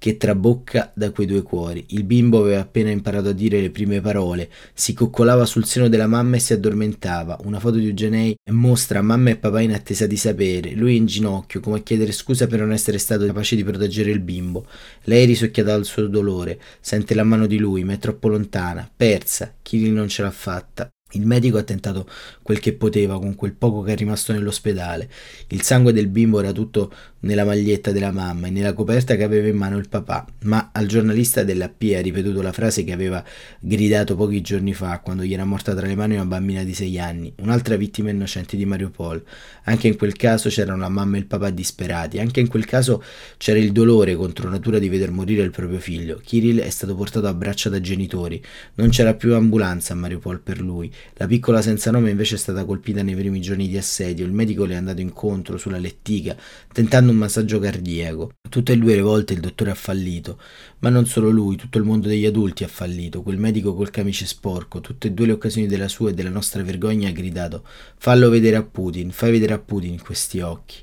che 0.00 0.16
trabocca 0.16 0.90
da 0.94 1.10
quei 1.10 1.26
due 1.26 1.42
cuori. 1.42 1.84
Il 1.88 2.04
bimbo 2.04 2.40
aveva 2.40 2.60
appena 2.60 2.90
imparato 2.90 3.28
a 3.28 3.32
dire 3.32 3.60
le 3.60 3.70
prime 3.70 4.00
parole, 4.00 4.48
si 4.72 4.94
coccolava 4.94 5.44
sul 5.44 5.66
seno 5.66 5.88
della 5.88 6.06
mamma 6.06 6.36
e 6.36 6.38
si 6.40 6.54
addormentava. 6.54 7.38
Una 7.44 7.60
foto 7.60 7.76
di 7.76 7.86
Eugenei 7.86 8.34
mostra 8.50 9.02
mamma 9.02 9.28
e 9.28 9.36
papà 9.36 9.60
in 9.60 9.74
attesa 9.74 10.06
di 10.06 10.16
sapere, 10.16 10.72
lui 10.72 10.96
in 10.96 11.04
ginocchio, 11.04 11.60
come 11.60 11.78
a 11.78 11.82
chiedere 11.82 12.12
scusa 12.12 12.46
per 12.46 12.60
non 12.60 12.72
essere 12.72 12.96
stato 12.96 13.26
capace 13.26 13.56
di 13.56 13.62
proteggere 13.62 14.10
il 14.10 14.20
bimbo. 14.20 14.66
Lei 15.02 15.26
risucchiata 15.26 15.72
dal 15.72 15.84
suo 15.84 16.06
dolore, 16.06 16.58
sente 16.80 17.14
la 17.14 17.22
mano 17.22 17.46
di 17.46 17.58
lui, 17.58 17.84
ma 17.84 17.92
è 17.92 17.98
troppo 17.98 18.28
lontana, 18.28 18.90
persa, 18.94 19.52
Kirill 19.60 19.92
non 19.92 20.08
ce 20.08 20.22
l'ha 20.22 20.30
fatta. 20.30 20.90
Il 21.12 21.26
medico 21.26 21.58
ha 21.58 21.62
tentato 21.62 22.08
quel 22.42 22.60
che 22.60 22.72
poteva 22.72 23.18
con 23.18 23.34
quel 23.34 23.52
poco 23.52 23.82
che 23.82 23.92
è 23.92 23.96
rimasto 23.96 24.32
nell'ospedale. 24.32 25.10
Il 25.48 25.62
sangue 25.62 25.92
del 25.92 26.06
bimbo 26.06 26.38
era 26.38 26.52
tutto 26.52 26.92
nella 27.20 27.44
maglietta 27.44 27.92
della 27.92 28.12
mamma 28.12 28.46
e 28.46 28.50
nella 28.50 28.72
coperta 28.72 29.16
che 29.16 29.24
aveva 29.24 29.48
in 29.48 29.56
mano 29.56 29.76
il 29.76 29.88
papà, 29.88 30.26
ma 30.44 30.70
al 30.72 30.86
giornalista 30.86 31.42
dell'AP 31.42 31.82
ha 31.96 32.00
ripetuto 32.00 32.40
la 32.40 32.52
frase 32.52 32.84
che 32.84 32.92
aveva 32.92 33.22
gridato 33.58 34.16
pochi 34.16 34.40
giorni 34.40 34.72
fa 34.72 35.00
quando 35.00 35.24
gli 35.24 35.34
era 35.34 35.44
morta 35.44 35.74
tra 35.74 35.86
le 35.86 35.94
mani 35.94 36.14
una 36.14 36.24
bambina 36.24 36.62
di 36.62 36.72
sei 36.72 36.98
anni, 36.98 37.32
un'altra 37.38 37.76
vittima 37.76 38.10
innocente 38.10 38.56
di 38.56 38.64
Mariupol. 38.64 39.22
Anche 39.64 39.88
in 39.88 39.96
quel 39.96 40.16
caso 40.16 40.48
c'erano 40.48 40.80
la 40.80 40.88
mamma 40.88 41.16
e 41.16 41.20
il 41.20 41.26
papà 41.26 41.50
disperati, 41.50 42.18
anche 42.18 42.40
in 42.40 42.48
quel 42.48 42.64
caso 42.64 43.02
c'era 43.36 43.58
il 43.58 43.72
dolore 43.72 44.14
contro 44.14 44.48
natura 44.48 44.78
di 44.78 44.88
veder 44.88 45.10
morire 45.10 45.42
il 45.42 45.50
proprio 45.50 45.78
figlio. 45.78 46.20
Kirill 46.24 46.60
è 46.60 46.70
stato 46.70 46.94
portato 46.94 47.26
a 47.26 47.34
braccia 47.34 47.68
da 47.68 47.80
genitori, 47.80 48.42
non 48.76 48.88
c'era 48.88 49.14
più 49.14 49.34
ambulanza 49.34 49.92
a 49.92 49.96
Mariupol 49.96 50.40
per 50.40 50.60
lui. 50.60 50.90
La 51.14 51.26
piccola 51.26 51.60
senza 51.60 51.90
nome 51.90 52.10
invece 52.10 52.36
è 52.36 52.38
stata 52.38 52.64
colpita 52.64 53.02
nei 53.02 53.14
primi 53.14 53.40
giorni 53.40 53.68
di 53.68 53.76
assedio, 53.76 54.24
il 54.24 54.32
medico 54.32 54.64
le 54.64 54.74
è 54.74 54.76
andato 54.76 55.00
incontro 55.00 55.56
sulla 55.58 55.78
lettiga, 55.78 56.36
tentando 56.72 57.12
un 57.12 57.18
massaggio 57.18 57.58
cardiaco. 57.58 58.32
Tutte 58.48 58.72
e 58.72 58.76
due 58.78 58.94
le 58.94 59.02
volte 59.02 59.34
il 59.34 59.40
dottore 59.40 59.70
ha 59.70 59.74
fallito, 59.74 60.40
ma 60.78 60.88
non 60.88 61.06
solo 61.06 61.30
lui, 61.30 61.56
tutto 61.56 61.78
il 61.78 61.84
mondo 61.84 62.08
degli 62.08 62.24
adulti 62.24 62.64
ha 62.64 62.68
fallito. 62.68 63.22
Quel 63.22 63.38
medico 63.38 63.74
col 63.74 63.90
camice 63.90 64.26
sporco, 64.26 64.80
tutte 64.80 65.08
e 65.08 65.12
due 65.12 65.26
le 65.26 65.32
occasioni 65.32 65.66
della 65.66 65.88
sua 65.88 66.10
e 66.10 66.14
della 66.14 66.30
nostra 66.30 66.62
vergogna 66.62 67.08
ha 67.08 67.12
gridato: 67.12 67.64
Fallo 67.96 68.30
vedere 68.30 68.56
a 68.56 68.62
Putin, 68.62 69.10
fai 69.10 69.30
vedere 69.30 69.52
a 69.52 69.58
Putin 69.58 70.00
questi 70.00 70.40
occhi. 70.40 70.76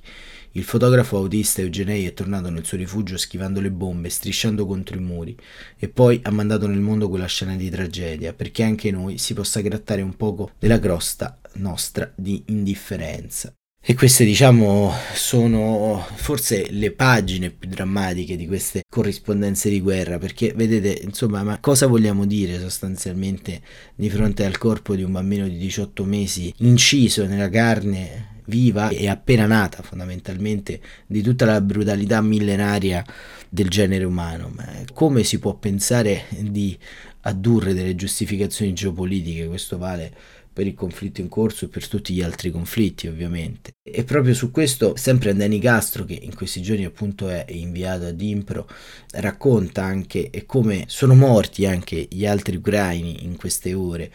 Il 0.58 0.64
fotografo 0.64 1.18
autista 1.18 1.62
Eugenei 1.62 2.08
è 2.08 2.16
tornato 2.16 2.50
nel 2.50 2.66
suo 2.66 2.78
rifugio 2.78 3.16
schivando 3.16 3.62
le 3.62 3.70
bombe, 3.70 4.10
strisciando 4.10 4.66
contro 4.66 4.98
i 4.98 5.00
muri, 5.00 5.38
e 5.78 5.88
poi 5.88 6.20
ha 6.24 6.32
mandato 6.32 6.66
nel 6.66 6.80
mondo 6.80 7.10
quella 7.10 7.28
scena 7.28 7.56
di 7.56 7.70
tragedia, 7.70 8.34
perché 8.34 8.64
anche 8.64 8.90
noi 8.90 9.20
si 9.20 9.36
possa 9.36 9.62
grattare 9.62 10.02
un 10.02 10.16
poco 10.16 10.50
della 10.58 10.80
crosta 10.80 11.40
nostra 11.58 12.12
di 12.16 12.42
indifferenza. 12.48 13.54
E 13.80 13.94
queste, 13.94 14.26
diciamo, 14.26 14.92
sono 15.14 16.04
forse 16.16 16.66
le 16.72 16.90
pagine 16.90 17.52
più 17.52 17.70
drammatiche 17.70 18.36
di 18.36 18.48
queste 18.48 18.82
corrispondenze 18.90 19.70
di 19.70 19.80
guerra, 19.80 20.18
perché 20.18 20.54
vedete, 20.56 21.02
insomma, 21.04 21.44
ma 21.44 21.60
cosa 21.60 21.86
vogliamo 21.86 22.26
dire 22.26 22.60
sostanzialmente 22.60 23.62
di 23.94 24.10
fronte 24.10 24.44
al 24.44 24.58
corpo 24.58 24.96
di 24.96 25.04
un 25.04 25.12
bambino 25.12 25.48
di 25.48 25.58
18 25.60 26.04
mesi 26.04 26.52
inciso 26.58 27.28
nella 27.28 27.50
carne 27.50 28.37
viva 28.48 28.90
e 28.90 29.08
appena 29.08 29.46
nata 29.46 29.82
fondamentalmente 29.82 30.82
di 31.06 31.22
tutta 31.22 31.46
la 31.46 31.62
brutalità 31.62 32.22
millenaria 32.22 33.06
del 33.50 33.70
genere 33.70 34.04
umano. 34.04 34.52
Ma 34.56 34.66
come 34.94 35.24
si 35.24 35.40
può 35.40 35.54
pensare 35.56 36.26
di 36.40 36.78
addurre 37.22 37.74
delle 37.74 37.96
giustificazioni 37.96 38.74
geopolitiche? 38.74 39.48
Questo 39.48 39.78
vale 39.78 40.14
per 40.58 40.66
il 40.66 40.74
conflitto 40.74 41.22
in 41.22 41.30
corso 41.30 41.66
e 41.66 41.68
per 41.68 41.88
tutti 41.88 42.16
gli 42.16 42.24
altri 42.24 42.50
conflitti 42.50 43.06
ovviamente. 43.06 43.74
E 43.84 44.04
proprio 44.04 44.34
su 44.34 44.50
questo, 44.50 44.96
sempre 44.96 45.36
Dani 45.36 45.60
Castro, 45.60 46.04
che 46.04 46.18
in 46.20 46.34
questi 46.34 46.64
giorni 46.64 46.84
appunto 46.84 47.30
è 47.30 47.46
inviato 47.50 48.08
ad 48.08 48.20
Impro, 48.20 48.68
racconta 49.12 49.84
anche 49.84 50.32
come 50.48 50.86
sono 50.88 51.14
morti 51.14 51.68
anche 51.68 52.08
gli 52.10 52.26
altri 52.26 52.56
ucraini 52.56 53.24
in 53.24 53.36
queste 53.36 53.76
ore, 53.76 54.12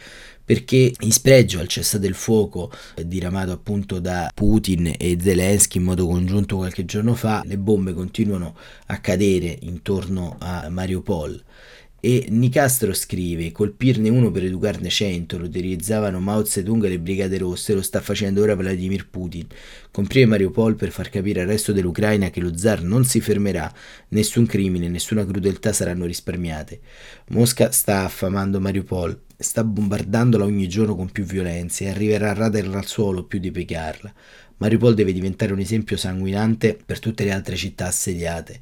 perché 0.53 0.93
in 0.99 1.11
spregio 1.11 1.59
al 1.59 1.67
cessate 1.67 2.05
il 2.05 2.13
fuoco 2.13 2.69
diramato 3.03 3.51
appunto 3.51 3.99
da 3.99 4.29
Putin 4.35 4.93
e 4.99 5.17
Zelensky 5.19 5.79
in 5.79 5.85
modo 5.85 6.05
congiunto 6.05 6.57
qualche 6.57 6.85
giorno 6.85 7.15
fa, 7.15 7.41
le 7.43 7.57
bombe 7.57 7.91
continuano 7.93 8.55
a 8.87 8.99
cadere 8.99 9.57
intorno 9.61 10.35
a 10.37 10.69
Mariupol 10.69 11.43
e 12.05 12.25
Nicastro 12.31 12.93
scrive: 12.93 13.53
Colpirne 13.53 14.09
uno 14.09 14.29
per 14.29 14.43
educarne 14.43 14.89
cento, 14.89 15.37
lo 15.37 15.45
utilizzavano 15.45 16.19
Mao 16.19 16.43
Zedong 16.43 16.83
e 16.83 16.89
le 16.89 16.99
Brigate 16.99 17.37
Rosse, 17.37 17.73
lo 17.73 17.81
sta 17.81 18.01
facendo 18.01 18.41
ora 18.41 18.55
Vladimir 18.55 19.07
Putin. 19.07 19.47
Comprime 19.89 20.25
Mariupol 20.25 20.75
per 20.75 20.91
far 20.91 21.07
capire 21.07 21.39
al 21.39 21.47
resto 21.47 21.71
dell'Ucraina 21.71 22.29
che 22.29 22.41
lo 22.41 22.57
zar 22.57 22.83
non 22.83 23.05
si 23.05 23.21
fermerà, 23.21 23.73
nessun 24.09 24.45
crimine, 24.45 24.89
nessuna 24.89 25.25
crudeltà 25.25 25.71
saranno 25.71 26.03
risparmiate. 26.03 26.81
Mosca 27.29 27.71
sta 27.71 28.03
affamando 28.03 28.59
Mariupol, 28.59 29.21
sta 29.37 29.63
bombardandola 29.63 30.43
ogni 30.43 30.67
giorno 30.67 30.97
con 30.97 31.09
più 31.09 31.23
violenza 31.23 31.85
e 31.85 31.89
arriverà 31.89 32.31
a 32.31 32.33
raderla 32.33 32.79
al 32.79 32.85
suolo 32.85 33.23
più 33.23 33.39
di 33.39 33.49
piegarla. 33.49 34.13
Mariupol 34.57 34.93
deve 34.93 35.13
diventare 35.13 35.51
un 35.51 35.59
esempio 35.59 35.97
sanguinante 35.97 36.77
per 36.85 36.99
tutte 36.99 37.23
le 37.23 37.31
altre 37.31 37.55
città 37.55 37.87
assediate. 37.87 38.59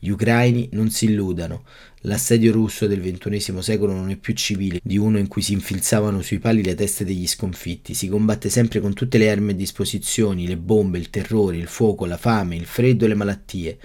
Gli 0.00 0.10
ucraini 0.10 0.68
non 0.72 0.90
si 0.90 1.06
illudano. 1.06 1.64
L'assedio 2.02 2.52
russo 2.52 2.86
del 2.86 3.00
XXI 3.00 3.60
secolo 3.60 3.92
non 3.92 4.10
è 4.10 4.16
più 4.16 4.32
civile 4.32 4.80
di 4.82 4.96
uno 4.96 5.18
in 5.18 5.26
cui 5.26 5.42
si 5.42 5.52
infilzavano 5.52 6.22
sui 6.22 6.38
pali 6.38 6.62
le 6.62 6.76
teste 6.76 7.04
degli 7.04 7.26
sconfitti. 7.26 7.94
Si 7.94 8.08
combatte 8.08 8.48
sempre 8.48 8.78
con 8.78 8.94
tutte 8.94 9.18
le 9.18 9.28
armi 9.28 9.50
a 9.50 9.56
disposizione, 9.56 10.46
le 10.46 10.56
bombe, 10.56 10.98
il 10.98 11.10
terrore, 11.10 11.56
il 11.56 11.66
fuoco, 11.66 12.06
la 12.06 12.16
fame, 12.16 12.54
il 12.54 12.66
freddo 12.66 13.04
e 13.04 13.08
le 13.08 13.14
malattie. 13.14 13.78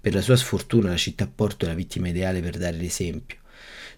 Per 0.00 0.12
la 0.12 0.22
sua 0.22 0.36
sfortuna 0.36 0.88
la 0.88 0.96
città 0.96 1.30
porto 1.32 1.66
è 1.66 1.68
la 1.68 1.74
vittima 1.74 2.08
ideale 2.08 2.40
per 2.40 2.58
dare 2.58 2.76
l'esempio. 2.76 3.39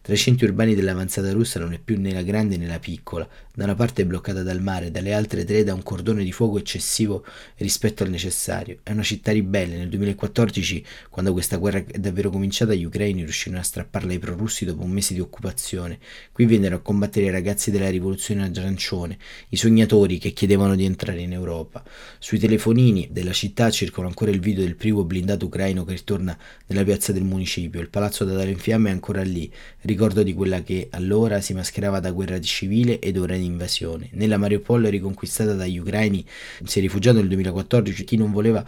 Tra 0.03 0.15
i 0.15 0.17
centri 0.17 0.47
urbani 0.47 0.75
dell'avanzata 0.75 1.31
russa 1.31 1.61
non 1.61 1.73
è 1.73 1.79
più 1.79 1.97
né 1.97 2.13
la 2.13 2.23
grande 2.23 2.57
né 2.57 2.67
la 2.67 2.81
piccola, 2.81 3.29
da 3.55 3.65
una 3.65 3.75
parte 3.75 4.03
è 4.03 4.05
bloccata 4.07 4.43
dal 4.43 4.63
mare, 4.63 4.91
dalle 4.91 5.13
altre 5.13 5.45
tre 5.45 5.63
da 5.63 5.75
un 5.75 5.83
cordone 5.83 6.25
di 6.25 6.33
fuoco 6.33 6.57
eccessivo 6.59 7.23
rispetto 7.59 8.03
al 8.03 8.09
necessario. 8.09 8.79
È 8.83 8.93
una 8.93 9.03
città 9.03 9.31
ribelle. 9.31 9.77
Nel 9.77 9.91
2014, 9.91 10.85
quando 11.11 11.33
questa 11.33 11.59
guerra 11.59 11.85
è 11.87 11.99
davvero 11.99 12.31
cominciata, 12.31 12.73
gli 12.73 12.85
ucraini 12.85 13.23
riuscirono 13.23 13.61
a 13.61 13.63
strapparla 13.63 14.11
ai 14.11 14.19
prorussi 14.19 14.65
dopo 14.65 14.83
un 14.83 14.91
mese 14.91 15.13
di 15.13 15.21
occupazione. 15.21 15.99
Qui 16.33 16.47
vennero 16.47 16.77
a 16.77 16.81
combattere 16.81 17.27
i 17.27 17.31
ragazzi 17.31 17.71
della 17.71 17.91
rivoluzione 17.91 18.43
arancione, 18.43 19.19
i 19.51 19.57
sognatori 19.57 20.17
che 20.17 20.33
chiedevano 20.33 20.75
di 20.75 20.87
entrare 20.87 21.21
in 21.21 21.33
Europa. 21.33 21.85
Sui 22.19 22.39
telefonini 22.39 23.11
della 23.13 23.33
città 23.33 23.71
circola 23.71 24.09
ancora 24.09 24.31
il 24.31 24.41
video 24.41 24.65
del 24.65 24.77
primo 24.77 25.05
blindato 25.05 25.45
ucraino 25.45 25.85
che 25.85 25.93
ritorna 25.93 26.37
nella 26.67 26.85
piazza 26.85 27.13
del 27.13 27.25
municipio. 27.25 27.83
Il 27.83 27.91
palazzo 27.91 28.25
da 28.25 28.33
dare 28.33 28.51
in 28.51 28.59
fiamme 28.59 28.89
è 28.89 28.93
ancora 28.93 29.23
lì, 29.23 29.53
ricordo 29.93 30.23
di 30.23 30.33
quella 30.33 30.63
che 30.63 30.89
allora 30.91 31.41
si 31.41 31.53
mascherava 31.53 32.01
da 32.01 32.11
guerra 32.11 32.41
civile 32.41 32.99
ed 32.99 33.19
ora 33.19 33.37
di 33.37 33.45
invasione. 33.45 34.09
Nella 34.13 34.39
Mariupol 34.39 34.85
riconquistata 34.85 35.53
dagli 35.53 35.79
ucraini 35.79 36.25
si 36.65 36.79
è 36.79 36.83
rifugiato 36.83 37.19
nel 37.19 37.29
2014 37.29 38.05
chi 38.05 38.17
non 38.17 38.33
voleva 38.33 38.65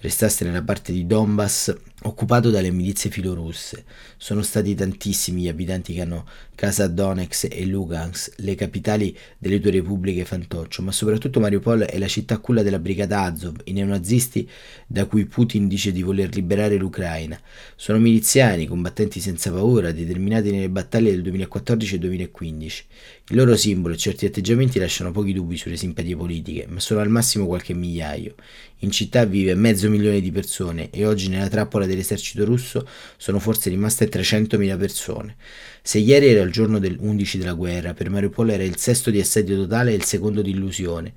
restasse 0.00 0.44
nella 0.44 0.62
parte 0.62 0.92
di 0.92 1.06
Donbass 1.06 1.74
occupato 2.02 2.50
dalle 2.50 2.70
milizie 2.70 3.10
filorusse. 3.10 3.84
Sono 4.16 4.42
stati 4.42 4.74
tantissimi 4.74 5.42
gli 5.42 5.48
abitanti 5.48 5.92
che 5.94 6.00
hanno 6.02 6.26
casa 6.54 6.84
a 6.84 6.88
Donetsk 6.88 7.48
e 7.50 7.66
Lugansk, 7.66 8.34
le 8.36 8.54
capitali 8.54 9.16
delle 9.36 9.58
due 9.58 9.72
repubbliche 9.72 10.24
fantoccio, 10.24 10.82
ma 10.82 10.92
soprattutto 10.92 11.40
Mariupol 11.40 11.82
è 11.82 11.98
la 11.98 12.06
città 12.06 12.38
culla 12.38 12.62
della 12.62 12.78
brigata 12.78 13.22
Azov, 13.22 13.60
i 13.64 13.72
neonazisti 13.72 14.48
da 14.86 15.06
cui 15.06 15.24
Putin 15.26 15.66
dice 15.66 15.90
di 15.90 16.02
voler 16.02 16.32
liberare 16.34 16.76
l'Ucraina. 16.76 17.38
Sono 17.74 17.98
miliziani, 17.98 18.66
combattenti 18.66 19.20
senza 19.20 19.50
paura, 19.50 19.90
determinati 19.90 20.50
nelle 20.50 20.67
battaglie 20.70 21.10
del 21.10 21.22
2014 21.22 21.94
e 21.94 21.98
2015. 21.98 22.84
Il 23.28 23.36
loro 23.36 23.56
simbolo 23.56 23.94
e 23.94 23.96
certi 23.96 24.26
atteggiamenti 24.26 24.78
lasciano 24.78 25.10
pochi 25.10 25.32
dubbi 25.32 25.56
sulle 25.56 25.76
simpatie 25.76 26.16
politiche, 26.16 26.66
ma 26.68 26.80
sono 26.80 27.00
al 27.00 27.08
massimo 27.08 27.46
qualche 27.46 27.74
migliaio. 27.74 28.34
In 28.78 28.90
città 28.90 29.24
vive 29.24 29.54
mezzo 29.54 29.88
milione 29.90 30.20
di 30.20 30.30
persone 30.30 30.90
e 30.90 31.04
oggi 31.04 31.28
nella 31.28 31.48
trappola 31.48 31.86
dell'esercito 31.86 32.44
russo 32.44 32.86
sono 33.16 33.38
forse 33.38 33.70
rimaste 33.70 34.08
300.000 34.08 34.78
persone. 34.78 35.36
Se 35.82 35.98
ieri 35.98 36.28
era 36.28 36.42
il 36.42 36.52
giorno 36.52 36.78
del 36.78 36.96
11 36.98 37.38
della 37.38 37.54
guerra, 37.54 37.94
per 37.94 38.10
Mariupol 38.10 38.50
era 38.50 38.62
il 38.62 38.76
sesto 38.76 39.10
di 39.10 39.18
assedio 39.18 39.56
totale 39.56 39.92
e 39.92 39.94
il 39.94 40.04
secondo 40.04 40.42
di 40.42 40.50
illusione. 40.50 41.14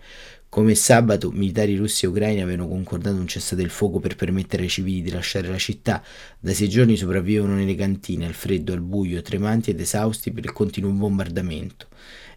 Come 0.53 0.75
sabato, 0.75 1.31
militari 1.31 1.77
russi 1.77 2.03
e 2.03 2.09
ucraini 2.09 2.41
avevano 2.41 2.67
concordato 2.67 3.15
un 3.15 3.25
cessate 3.25 3.61
il 3.61 3.69
fuoco 3.69 4.01
per 4.01 4.17
permettere 4.17 4.63
ai 4.63 4.67
civili 4.67 5.01
di 5.01 5.09
lasciare 5.09 5.47
la 5.47 5.57
città. 5.57 6.03
Da 6.37 6.53
sei 6.53 6.67
giorni 6.67 6.97
sopravvivono 6.97 7.55
nelle 7.55 7.73
cantine, 7.73 8.25
al 8.25 8.33
freddo, 8.33 8.73
al 8.73 8.81
buio, 8.81 9.21
tremanti 9.21 9.69
ed 9.69 9.79
esausti 9.79 10.29
per 10.33 10.43
il 10.43 10.51
continuo 10.51 10.91
bombardamento. 10.91 11.87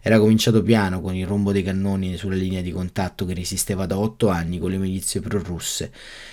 Era 0.01 0.17
cominciato 0.17 0.63
piano 0.63 1.01
con 1.01 1.13
il 1.13 1.27
rombo 1.27 1.51
dei 1.51 1.61
cannoni 1.61 2.15
sulla 2.15 2.35
linea 2.35 2.61
di 2.61 2.71
contatto 2.71 3.25
che 3.25 3.33
resisteva 3.33 3.85
da 3.85 3.97
otto 3.97 4.29
anni 4.29 4.59
con 4.59 4.69
le 4.69 4.77
milizie 4.77 5.19
prorusse. 5.19 5.91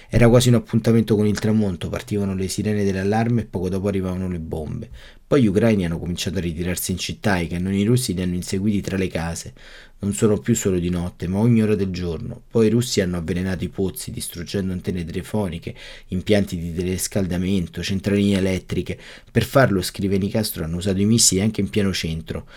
Era 0.09 0.29
quasi 0.29 0.51
un 0.51 0.55
appuntamento 0.55 1.17
con 1.17 1.27
il 1.27 1.41
tramonto, 1.41 1.89
partivano 1.89 2.37
le 2.37 2.47
sirene 2.47 2.85
dell'allarme 2.85 3.41
e 3.41 3.47
poco 3.47 3.69
dopo 3.69 3.89
arrivavano 3.89 4.29
le 4.29 4.39
bombe. 4.39 4.89
Poi 5.33 5.41
gli 5.41 5.47
ucraini 5.47 5.87
hanno 5.87 5.99
cominciato 5.99 6.37
a 6.37 6.41
ritirarsi 6.43 6.91
in 6.91 6.99
città 6.99 7.39
e 7.39 7.45
i 7.45 7.49
cannoni 7.49 7.85
russi 7.85 8.12
li 8.12 8.21
hanno 8.21 8.35
inseguiti 8.35 8.83
tra 8.83 8.99
le 8.99 9.07
case. 9.07 9.55
Non 10.01 10.15
sono 10.15 10.37
più 10.37 10.55
solo 10.55 10.81
di 10.81 10.91
notte, 10.91 11.29
ma 11.29 11.39
ogni 11.39 11.62
ora 11.62 11.77
del 11.77 11.91
giorno. 11.91 12.43
Poi 12.51 12.67
i 12.67 12.71
russi 12.71 13.01
hanno 13.01 13.19
avvelenato 13.19 13.62
i 13.62 13.69
pozzi, 13.69 14.11
distruggendo 14.11 14.73
antenne 14.73 15.05
telefoniche, 15.05 15.77
impianti 16.09 16.59
di 16.59 16.75
teleriscaldamento, 16.75 17.85
centraline 17.85 18.39
elettriche. 18.39 18.99
Per 19.31 19.45
farlo, 19.45 19.81
scrive 19.81 20.19
Nicastro, 20.19 20.65
hanno 20.65 20.79
usato 20.79 21.01
i 21.01 21.05
missili 21.05 21.41
anche 21.41 21.61
in 21.61 21.71
pieno 21.71 21.93
centro. 21.93 22.49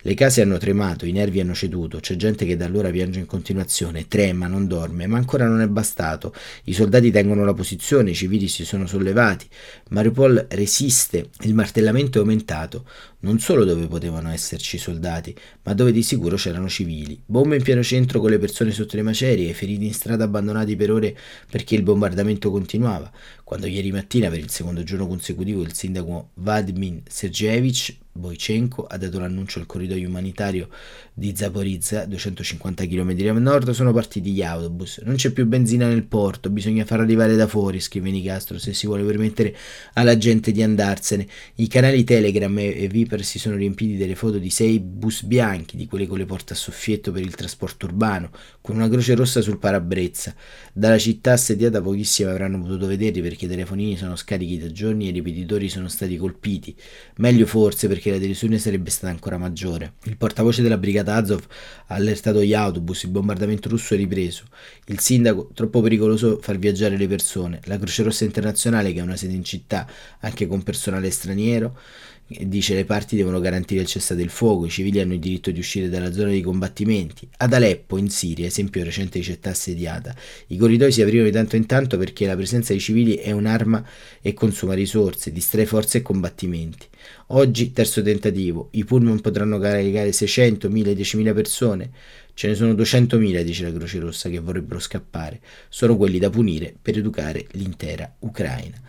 Le 0.00 0.14
case 0.14 0.40
hanno 0.40 0.56
tremato, 0.56 1.04
i 1.04 1.12
nervi 1.12 1.40
hanno 1.40 1.54
ceduto, 1.54 2.00
c'è 2.00 2.16
gente 2.16 2.46
che 2.46 2.56
da 2.56 2.64
allora 2.64 2.90
piange 2.90 3.18
in 3.18 3.26
continuazione, 3.26 4.08
trema, 4.08 4.46
non 4.46 4.66
dorme, 4.66 5.06
ma 5.06 5.18
ancora 5.18 5.46
non 5.46 5.60
è 5.60 5.68
bastato. 5.68 6.34
I 6.64 6.72
soldati 6.72 7.10
tengono 7.10 7.44
la 7.44 7.54
posizione, 7.54 8.10
i 8.10 8.14
civili 8.14 8.48
si 8.48 8.64
sono 8.64 8.86
sollevati. 8.86 9.46
Mariupol 9.90 10.46
resiste, 10.50 11.28
il 11.42 11.52
martellamento 11.52 12.23
aumentato, 12.24 12.84
non 13.24 13.38
solo 13.38 13.64
dove 13.64 13.86
potevano 13.86 14.30
esserci 14.30 14.76
soldati, 14.76 15.34
ma 15.62 15.72
dove 15.72 15.92
di 15.92 16.02
sicuro 16.02 16.36
c'erano 16.36 16.68
civili. 16.68 17.18
Bombe 17.24 17.56
in 17.56 17.62
pieno 17.62 17.82
centro 17.82 18.20
con 18.20 18.28
le 18.28 18.38
persone 18.38 18.70
sotto 18.70 18.96
le 18.96 19.02
macerie, 19.02 19.54
feriti 19.54 19.86
in 19.86 19.94
strada 19.94 20.24
abbandonati 20.24 20.76
per 20.76 20.90
ore 20.90 21.16
perché 21.50 21.74
il 21.74 21.82
bombardamento 21.82 22.50
continuava. 22.50 23.10
Quando 23.42 23.66
ieri 23.66 23.90
mattina, 23.92 24.28
per 24.28 24.38
il 24.38 24.50
secondo 24.50 24.82
giorno 24.82 25.06
consecutivo, 25.06 25.62
il 25.62 25.74
sindaco 25.74 26.30
Vadmin 26.34 27.02
Sergeyevich 27.08 27.96
Boichenko 28.16 28.84
ha 28.84 28.96
dato 28.96 29.18
l'annuncio 29.18 29.58
al 29.58 29.66
corridoio 29.66 30.06
umanitario 30.06 30.68
di 31.12 31.34
Zaporizza, 31.34 32.04
250 32.04 32.86
km 32.86 33.28
a 33.28 33.32
nord, 33.32 33.70
sono 33.70 33.92
partiti 33.92 34.30
gli 34.30 34.42
autobus. 34.42 34.98
Non 34.98 35.16
c'è 35.16 35.30
più 35.30 35.46
benzina 35.46 35.88
nel 35.88 36.04
porto, 36.04 36.48
bisogna 36.48 36.84
far 36.84 37.00
arrivare 37.00 37.34
da 37.34 37.48
fuori, 37.48 37.80
scrive 37.80 38.10
Nicastro, 38.10 38.58
se 38.58 38.72
si 38.72 38.86
vuole 38.86 39.02
permettere 39.02 39.56
alla 39.94 40.16
gente 40.16 40.52
di 40.52 40.62
andarsene. 40.62 41.26
I 41.56 41.66
canali 41.66 42.04
Telegram 42.04 42.56
e 42.56 42.86
Viper 43.14 43.24
si 43.24 43.38
sono 43.38 43.56
riempiti 43.56 43.96
delle 43.96 44.14
foto 44.14 44.38
di 44.38 44.50
sei 44.50 44.80
bus 44.80 45.22
bianchi, 45.22 45.76
di 45.76 45.86
quelli 45.86 46.06
con 46.06 46.18
le 46.18 46.24
porte 46.24 46.52
a 46.52 46.56
soffietto 46.56 47.12
per 47.12 47.22
il 47.22 47.34
trasporto 47.34 47.86
urbano, 47.86 48.30
con 48.60 48.76
una 48.76 48.88
croce 48.88 49.14
rossa 49.14 49.40
sul 49.40 49.58
parabrezza. 49.58 50.34
Dalla 50.72 50.98
città 50.98 51.32
assediata 51.32 51.80
pochissimi 51.80 52.30
avranno 52.30 52.60
potuto 52.60 52.86
vederli 52.86 53.22
perché 53.22 53.44
i 53.44 53.48
telefonini 53.48 53.96
sono 53.96 54.16
scarichi 54.16 54.58
da 54.58 54.70
giorni 54.72 55.06
e 55.06 55.10
i 55.10 55.12
ripetitori 55.12 55.68
sono 55.68 55.88
stati 55.88 56.16
colpiti. 56.16 56.74
Meglio 57.16 57.46
forse 57.46 57.88
perché 57.88 58.10
la 58.10 58.18
delusione 58.18 58.58
sarebbe 58.58 58.90
stata 58.90 59.12
ancora 59.12 59.38
maggiore. 59.38 59.94
Il 60.04 60.16
portavoce 60.16 60.62
della 60.62 60.78
brigata 60.78 61.14
Azov 61.14 61.46
ha 61.86 61.94
allertato 61.94 62.42
gli 62.42 62.54
autobus, 62.54 63.04
il 63.04 63.10
bombardamento 63.10 63.68
russo 63.68 63.94
è 63.94 63.96
ripreso. 63.96 64.44
Il 64.86 64.98
sindaco, 64.98 65.50
troppo 65.54 65.80
pericoloso 65.80 66.38
far 66.40 66.58
viaggiare 66.58 66.96
le 66.96 67.06
persone. 67.06 67.60
La 67.64 67.78
Croce 67.78 68.02
Rossa 68.02 68.24
Internazionale, 68.24 68.92
che 68.92 69.00
ha 69.00 69.04
una 69.04 69.16
sede 69.16 69.34
in 69.34 69.44
città 69.44 69.88
anche 70.20 70.46
con 70.46 70.62
personale 70.62 71.10
straniero, 71.10 71.78
dice 72.26 72.74
le 72.74 72.84
parti 72.84 73.16
devono 73.16 73.38
garantire 73.38 73.82
il 73.82 73.86
cessate 73.86 74.22
il 74.22 74.30
fuoco, 74.30 74.66
i 74.66 74.70
civili 74.70 75.00
hanno 75.00 75.12
il 75.12 75.18
diritto 75.18 75.50
di 75.50 75.58
uscire 75.58 75.88
dalla 75.88 76.12
zona 76.12 76.30
di 76.30 76.40
combattimenti. 76.40 77.28
Ad 77.38 77.52
Aleppo, 77.52 77.98
in 77.98 78.08
Siria, 78.08 78.46
esempio 78.46 78.82
recente 78.82 79.18
di 79.18 79.24
città 79.24 79.50
assediata, 79.50 80.14
i 80.48 80.56
corridoi 80.56 80.90
si 80.90 81.02
aprirono 81.02 81.28
di 81.28 81.34
tanto 81.34 81.56
in 81.56 81.66
tanto 81.66 81.98
perché 81.98 82.26
la 82.26 82.36
presenza 82.36 82.72
dei 82.72 82.80
civili 82.80 83.14
è 83.16 83.30
un'arma 83.30 83.84
e 84.20 84.32
consuma 84.32 84.74
risorse, 84.74 85.32
distrae 85.32 85.66
forze 85.66 85.98
e 85.98 86.02
combattimenti. 86.02 86.86
Oggi, 87.28 87.72
terzo 87.72 88.02
tentativo, 88.02 88.68
i 88.72 88.84
pullman 88.84 89.20
potranno 89.20 89.58
caricare 89.58 90.12
600, 90.12 90.68
1000, 90.68 90.92
10.000 90.92 91.34
persone. 91.34 91.90
Ce 92.34 92.48
ne 92.48 92.54
sono 92.54 92.72
200.000, 92.72 93.42
dice 93.42 93.62
la 93.64 93.72
Croce 93.72 93.98
Rossa, 93.98 94.28
che 94.28 94.40
vorrebbero 94.40 94.80
scappare. 94.80 95.40
Sono 95.68 95.96
quelli 95.96 96.18
da 96.18 96.30
punire 96.30 96.74
per 96.80 96.98
educare 96.98 97.46
l'intera 97.52 98.12
Ucraina. 98.20 98.80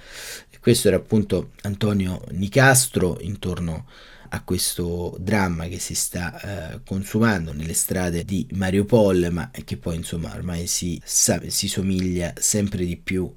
Questo 0.60 0.88
era 0.88 0.98
appunto 0.98 1.52
Antonio 1.62 2.24
Nicastro 2.32 3.20
intorno 3.22 3.86
a 4.30 4.44
questo 4.44 5.16
dramma 5.20 5.68
che 5.68 5.78
si 5.78 5.94
sta 5.94 6.74
eh, 6.74 6.80
consumando 6.84 7.54
nelle 7.54 7.74
strade 7.74 8.26
di 8.26 8.48
Mariupol, 8.52 9.30
ma 9.32 9.52
che 9.64 9.78
poi 9.78 9.98
insomma 9.98 10.34
ormai 10.34 10.66
si, 10.66 11.00
sa, 11.04 11.40
si 11.48 11.68
somiglia 11.68 12.34
sempre 12.38 12.84
di 12.84 12.98
più 12.98 13.32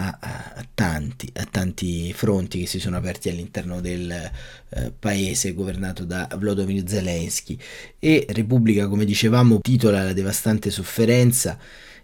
a, 0.00 0.50
a, 0.54 0.66
tanti, 0.74 1.30
a 1.34 1.44
tanti 1.44 2.12
fronti 2.14 2.60
che 2.60 2.66
si 2.66 2.80
sono 2.80 2.96
aperti 2.96 3.28
all'interno 3.28 3.80
del 3.80 4.10
eh, 4.10 4.92
paese 4.98 5.52
governato 5.52 6.04
da 6.04 6.28
Vladimir 6.38 6.88
Zelensky. 6.88 7.58
E 7.98 8.26
Repubblica, 8.30 8.88
come 8.88 9.04
dicevamo, 9.04 9.60
titola 9.60 10.02
La 10.02 10.12
devastante 10.12 10.70
sofferenza 10.70 11.58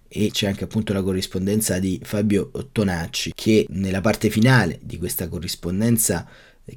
e 0.08 0.30
c'è 0.30 0.46
anche 0.46 0.64
appunto 0.64 0.92
la 0.92 1.02
corrispondenza 1.02 1.78
di 1.78 2.00
Fabio 2.02 2.50
Tonacci 2.70 3.32
che 3.34 3.66
nella 3.70 4.00
parte 4.00 4.30
finale 4.30 4.78
di 4.82 4.98
questa 4.98 5.28
corrispondenza 5.28 6.26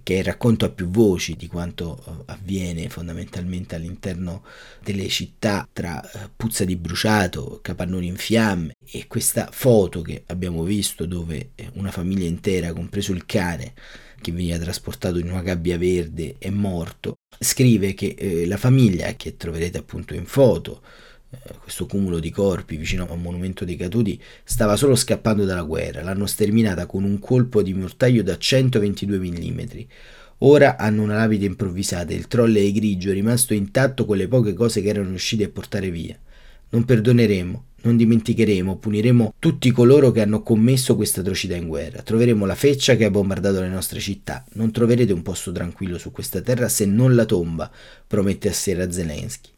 che 0.03 0.21
racconto 0.21 0.65
a 0.65 0.69
più 0.69 0.89
voci 0.89 1.35
di 1.35 1.47
quanto 1.47 2.03
eh, 2.05 2.23
avviene 2.27 2.89
fondamentalmente 2.89 3.75
all'interno 3.75 4.43
delle 4.83 5.07
città 5.07 5.67
tra 5.71 6.01
eh, 6.01 6.29
puzza 6.35 6.63
di 6.63 6.75
bruciato, 6.75 7.59
capannoni 7.61 8.07
in 8.07 8.17
fiamme 8.17 8.73
e 8.85 9.07
questa 9.07 9.49
foto 9.51 10.01
che 10.01 10.23
abbiamo 10.27 10.63
visto 10.63 11.05
dove 11.05 11.51
eh, 11.55 11.69
una 11.73 11.91
famiglia 11.91 12.27
intera, 12.27 12.73
compreso 12.73 13.11
il 13.13 13.25
cane 13.25 13.73
che 14.21 14.31
veniva 14.31 14.57
trasportato 14.59 15.17
in 15.17 15.29
una 15.29 15.41
gabbia 15.41 15.77
verde, 15.77 16.35
è 16.37 16.49
morto, 16.49 17.15
scrive 17.39 17.93
che 17.93 18.43
la 18.45 18.57
famiglia 18.57 19.13
che 19.13 19.37
troverete 19.37 19.77
appunto 19.77 20.13
in 20.13 20.25
foto 20.25 20.81
questo 21.61 21.85
cumulo 21.85 22.19
di 22.19 22.31
corpi 22.31 22.75
vicino 22.75 23.05
a 23.07 23.13
un 23.13 23.21
monumento 23.21 23.63
dei 23.63 23.75
caduti 23.75 24.19
stava 24.43 24.75
solo 24.75 24.95
scappando 24.95 25.45
dalla 25.45 25.61
guerra. 25.61 26.01
L'hanno 26.01 26.25
sterminata 26.25 26.85
con 26.85 27.03
un 27.03 27.19
colpo 27.19 27.61
di 27.61 27.73
mortaio 27.73 28.23
da 28.23 28.37
122 28.37 29.19
mm. 29.19 29.59
Ora 30.39 30.77
hanno 30.77 31.03
una 31.03 31.15
lapide 31.15 31.45
improvvisata, 31.45 32.13
il 32.13 32.25
grigio 32.27 33.09
è 33.09 33.13
rimasto 33.13 33.53
intatto 33.53 34.05
con 34.05 34.15
le 34.15 34.27
poche 34.27 34.53
cose 34.53 34.81
che 34.81 34.87
erano 34.87 35.09
riusciti 35.09 35.43
a 35.43 35.49
portare 35.49 35.91
via. 35.91 36.17
Non 36.69 36.85
perdoneremo, 36.85 37.65
non 37.81 37.97
dimenticheremo, 37.97 38.77
puniremo 38.77 39.33
tutti 39.37 39.71
coloro 39.71 40.11
che 40.11 40.21
hanno 40.21 40.41
commesso 40.41 40.95
questa 40.95 41.19
atrocità 41.19 41.55
in 41.55 41.67
guerra. 41.67 42.01
Troveremo 42.03 42.45
la 42.45 42.55
feccia 42.55 42.95
che 42.95 43.05
ha 43.05 43.11
bombardato 43.11 43.59
le 43.59 43.67
nostre 43.67 43.99
città. 43.99 44.45
Non 44.53 44.71
troverete 44.71 45.11
un 45.11 45.23
posto 45.23 45.51
tranquillo 45.51 45.97
su 45.97 46.11
questa 46.11 46.41
terra 46.41 46.69
se 46.69 46.85
non 46.85 47.15
la 47.15 47.25
tomba, 47.25 47.69
promette 48.07 48.47
a 48.47 48.53
sera 48.53 48.89
Zelensky. 48.89 49.49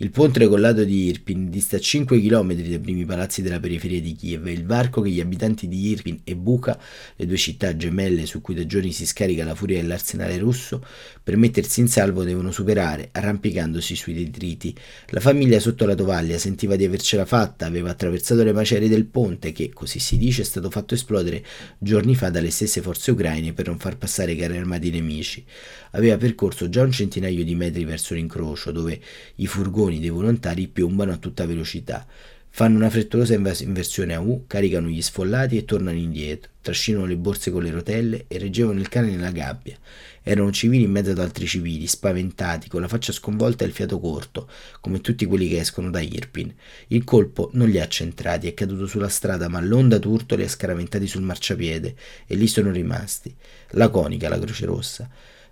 Il 0.00 0.10
ponte 0.10 0.46
collato 0.46 0.84
di 0.84 1.06
Irpin 1.06 1.50
dista 1.50 1.76
5 1.76 2.20
km 2.20 2.54
dai 2.54 2.78
primi 2.78 3.04
palazzi 3.04 3.42
della 3.42 3.58
periferia 3.58 4.00
di 4.00 4.14
Kiev 4.14 4.46
e 4.46 4.52
il 4.52 4.64
varco 4.64 5.00
che 5.00 5.10
gli 5.10 5.18
abitanti 5.18 5.66
di 5.66 5.88
Irpin 5.88 6.20
e 6.22 6.36
Buka, 6.36 6.78
le 7.16 7.26
due 7.26 7.36
città 7.36 7.76
gemelle 7.76 8.24
su 8.24 8.40
cui 8.40 8.54
da 8.54 8.64
giorni 8.64 8.92
si 8.92 9.04
scarica 9.04 9.42
la 9.42 9.56
furia 9.56 9.80
dell'arsenale 9.80 10.38
russo, 10.38 10.86
per 11.20 11.36
mettersi 11.36 11.80
in 11.80 11.88
salvo 11.88 12.22
devono 12.22 12.52
superare, 12.52 13.08
arrampicandosi 13.10 13.96
sui 13.96 14.14
detriti. 14.14 14.72
La 15.08 15.18
famiglia 15.18 15.58
sotto 15.58 15.84
la 15.84 15.96
tovaglia 15.96 16.38
sentiva 16.38 16.76
di 16.76 16.84
avercela 16.84 17.24
fatta, 17.24 17.66
aveva 17.66 17.90
attraversato 17.90 18.44
le 18.44 18.52
macerie 18.52 18.88
del 18.88 19.06
ponte 19.06 19.50
che, 19.50 19.70
così 19.70 19.98
si 19.98 20.16
dice, 20.16 20.42
è 20.42 20.44
stato 20.44 20.70
fatto 20.70 20.94
esplodere 20.94 21.44
giorni 21.76 22.14
fa 22.14 22.30
dalle 22.30 22.50
stesse 22.50 22.82
forze 22.82 23.10
ucraine 23.10 23.52
per 23.52 23.66
non 23.66 23.80
far 23.80 23.96
passare 23.96 24.36
carri 24.36 24.58
armati 24.58 24.90
nemici. 24.90 25.44
Aveva 25.92 26.16
percorso 26.16 26.68
già 26.68 26.82
un 26.82 26.92
centinaio 26.92 27.44
di 27.44 27.54
metri 27.54 27.84
verso 27.84 28.14
l'incrocio, 28.14 28.72
dove 28.72 29.00
i 29.36 29.46
furgoni 29.46 30.00
dei 30.00 30.10
volontari 30.10 30.68
piombano 30.68 31.12
a 31.12 31.16
tutta 31.16 31.46
velocità. 31.46 32.06
Fanno 32.50 32.78
una 32.78 32.90
frettolosa 32.90 33.34
inversione 33.34 34.14
a 34.14 34.20
U, 34.20 34.44
caricano 34.46 34.88
gli 34.88 35.00
sfollati 35.00 35.56
e 35.56 35.64
tornano 35.64 35.96
indietro, 35.96 36.50
trascinano 36.60 37.04
le 37.04 37.16
borse 37.16 37.52
con 37.52 37.62
le 37.62 37.70
rotelle 37.70 38.24
e 38.26 38.36
reggevano 38.38 38.80
il 38.80 38.88
cane 38.88 39.10
nella 39.10 39.30
gabbia. 39.30 39.76
Erano 40.24 40.50
civili 40.50 40.82
in 40.82 40.90
mezzo 40.90 41.12
ad 41.12 41.20
altri 41.20 41.46
civili, 41.46 41.86
spaventati, 41.86 42.68
con 42.68 42.80
la 42.80 42.88
faccia 42.88 43.12
sconvolta 43.12 43.62
e 43.62 43.68
il 43.68 43.72
fiato 43.72 44.00
corto, 44.00 44.50
come 44.80 45.00
tutti 45.00 45.24
quelli 45.24 45.48
che 45.48 45.60
escono 45.60 45.88
da 45.88 46.00
Irpin. 46.00 46.52
Il 46.88 47.04
colpo 47.04 47.50
non 47.52 47.68
li 47.68 47.78
ha 47.78 47.86
centrati, 47.86 48.48
è 48.48 48.54
caduto 48.54 48.86
sulla 48.88 49.08
strada, 49.08 49.48
ma 49.48 49.60
l'onda 49.60 49.98
d'urto 49.98 50.34
li 50.34 50.42
ha 50.42 50.48
scaraventati 50.48 51.06
sul 51.06 51.22
marciapiede 51.22 51.94
e 52.26 52.34
lì 52.34 52.48
sono 52.48 52.72
rimasti. 52.72 53.32
Laconica 53.70 54.28
la 54.28 54.38
Croce 54.38 54.66
Rossa. 54.66 55.08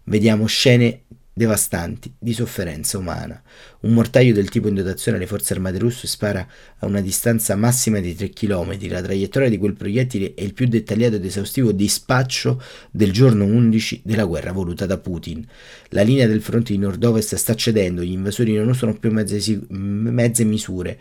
Vediamo 0.09 0.47
scene 0.47 1.03
devastanti 1.33 2.15
di 2.17 2.33
sofferenza 2.33 2.97
umana. 2.97 3.43
Un 3.81 3.93
mortaio 3.93 4.33
del 4.33 4.49
tipo 4.49 4.69
in 4.69 4.77
dotazione 4.77 5.17
alle 5.17 5.27
forze 5.27 5.53
armate 5.53 5.79
russe 5.79 6.07
spara 6.07 6.47
a 6.79 6.87
una 6.87 7.01
distanza 7.01 7.57
massima 7.57 7.99
di 7.99 8.15
3 8.15 8.31
km. 8.31 8.89
La 8.89 9.03
traiettoria 9.03 9.49
di 9.49 9.59
quel 9.59 9.75
proiettile 9.75 10.35
è 10.35 10.43
il 10.43 10.55
più 10.55 10.69
dettagliato 10.69 11.17
ed 11.17 11.25
esaustivo 11.25 11.73
dispaccio 11.73 12.63
del 12.93 13.11
giorno 13.11 13.47
11 13.47 14.03
della 14.05 14.27
guerra 14.27 14.53
voluta 14.53 14.87
da 14.87 14.97
Putin. 14.97 15.45
La 15.89 16.03
linea 16.03 16.29
del 16.29 16.41
fronte 16.41 16.73
di 16.73 16.79
nord-ovest 16.79 17.35
sta 17.35 17.57
cedendo, 17.57 18.03
gli 18.03 18.13
invasori 18.13 18.55
non 18.55 18.69
usano 18.69 18.95
più 18.95 19.11
mezze, 19.11 19.61
mezze 19.71 20.45
misure 20.45 21.01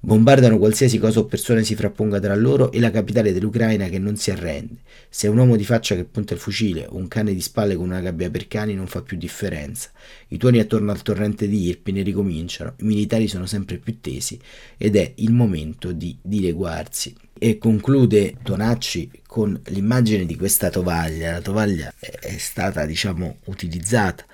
Bombardano 0.00 0.58
qualsiasi 0.58 0.98
cosa 0.98 1.18
o 1.18 1.24
persona 1.24 1.60
si 1.62 1.74
frapponga 1.74 2.20
tra 2.20 2.36
loro 2.36 2.70
e 2.70 2.78
la 2.78 2.92
capitale 2.92 3.32
dell'Ucraina 3.32 3.88
che 3.88 3.98
non 3.98 4.16
si 4.16 4.30
arrende. 4.30 4.76
Se 5.08 5.26
un 5.26 5.38
uomo 5.38 5.56
di 5.56 5.64
faccia 5.64 5.96
che 5.96 6.04
punta 6.04 6.34
il 6.34 6.40
fucile 6.40 6.86
o 6.88 6.96
un 6.96 7.08
cane 7.08 7.34
di 7.34 7.40
spalle 7.40 7.74
con 7.74 7.86
una 7.86 8.00
gabbia 8.00 8.30
per 8.30 8.46
cani 8.46 8.74
non 8.74 8.86
fa 8.86 9.02
più 9.02 9.16
differenza. 9.16 9.90
I 10.28 10.36
tuoni 10.36 10.60
attorno 10.60 10.92
al 10.92 11.02
torrente 11.02 11.48
di 11.48 11.66
Irpine 11.66 12.02
ricominciano, 12.02 12.74
i 12.78 12.84
militari 12.84 13.26
sono 13.26 13.46
sempre 13.46 13.78
più 13.78 14.00
tesi 14.00 14.38
ed 14.76 14.94
è 14.94 15.12
il 15.16 15.32
momento 15.32 15.90
di 15.90 16.16
dileguarsi. 16.22 17.14
E 17.40 17.58
conclude 17.58 18.34
Tonacci 18.42 19.10
con 19.26 19.60
l'immagine 19.66 20.26
di 20.26 20.36
questa 20.36 20.70
tovaglia. 20.70 21.32
La 21.32 21.40
tovaglia 21.40 21.92
è 21.98 22.36
stata, 22.36 22.84
diciamo, 22.84 23.38
utilizzata 23.44 24.24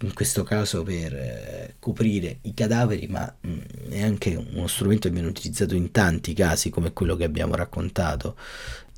in 0.00 0.14
questo 0.14 0.44
caso 0.44 0.82
per 0.82 1.14
eh, 1.14 1.74
coprire 1.78 2.38
i 2.42 2.54
cadaveri, 2.54 3.06
ma 3.08 3.32
mm, 3.46 3.58
è 3.90 4.02
anche 4.02 4.34
uno 4.52 4.66
strumento 4.66 5.08
che 5.08 5.14
viene 5.14 5.28
utilizzato 5.28 5.74
in 5.74 5.90
tanti 5.90 6.34
casi 6.34 6.70
come 6.70 6.92
quello 6.92 7.16
che 7.16 7.24
abbiamo 7.24 7.54
raccontato. 7.54 8.36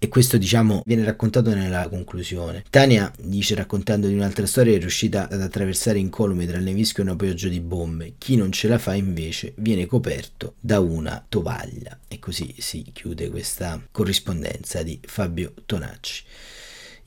E 0.02 0.08
questo 0.08 0.38
diciamo 0.38 0.82
viene 0.86 1.04
raccontato 1.04 1.54
nella 1.54 1.86
conclusione. 1.88 2.64
Tania 2.70 3.12
dice 3.18 3.54
raccontando 3.54 4.06
di 4.06 4.14
un'altra 4.14 4.46
storia 4.46 4.74
è 4.74 4.78
riuscita 4.78 5.28
ad 5.28 5.42
attraversare 5.42 5.98
incolume 5.98 6.46
tra 6.46 6.56
il 6.56 6.64
nevischio 6.64 7.02
e 7.02 7.06
una 7.06 7.16
pioggia 7.16 7.48
di 7.48 7.60
bombe. 7.60 8.14
Chi 8.16 8.34
non 8.36 8.50
ce 8.50 8.68
la 8.68 8.78
fa 8.78 8.94
invece 8.94 9.52
viene 9.56 9.84
coperto 9.84 10.54
da 10.58 10.80
una 10.80 11.22
tovaglia. 11.28 11.98
E 12.08 12.18
così 12.18 12.54
si 12.58 12.82
chiude 12.94 13.28
questa 13.28 13.78
corrispondenza 13.90 14.82
di 14.82 14.98
Fabio 15.02 15.52
Tonacci. 15.66 16.24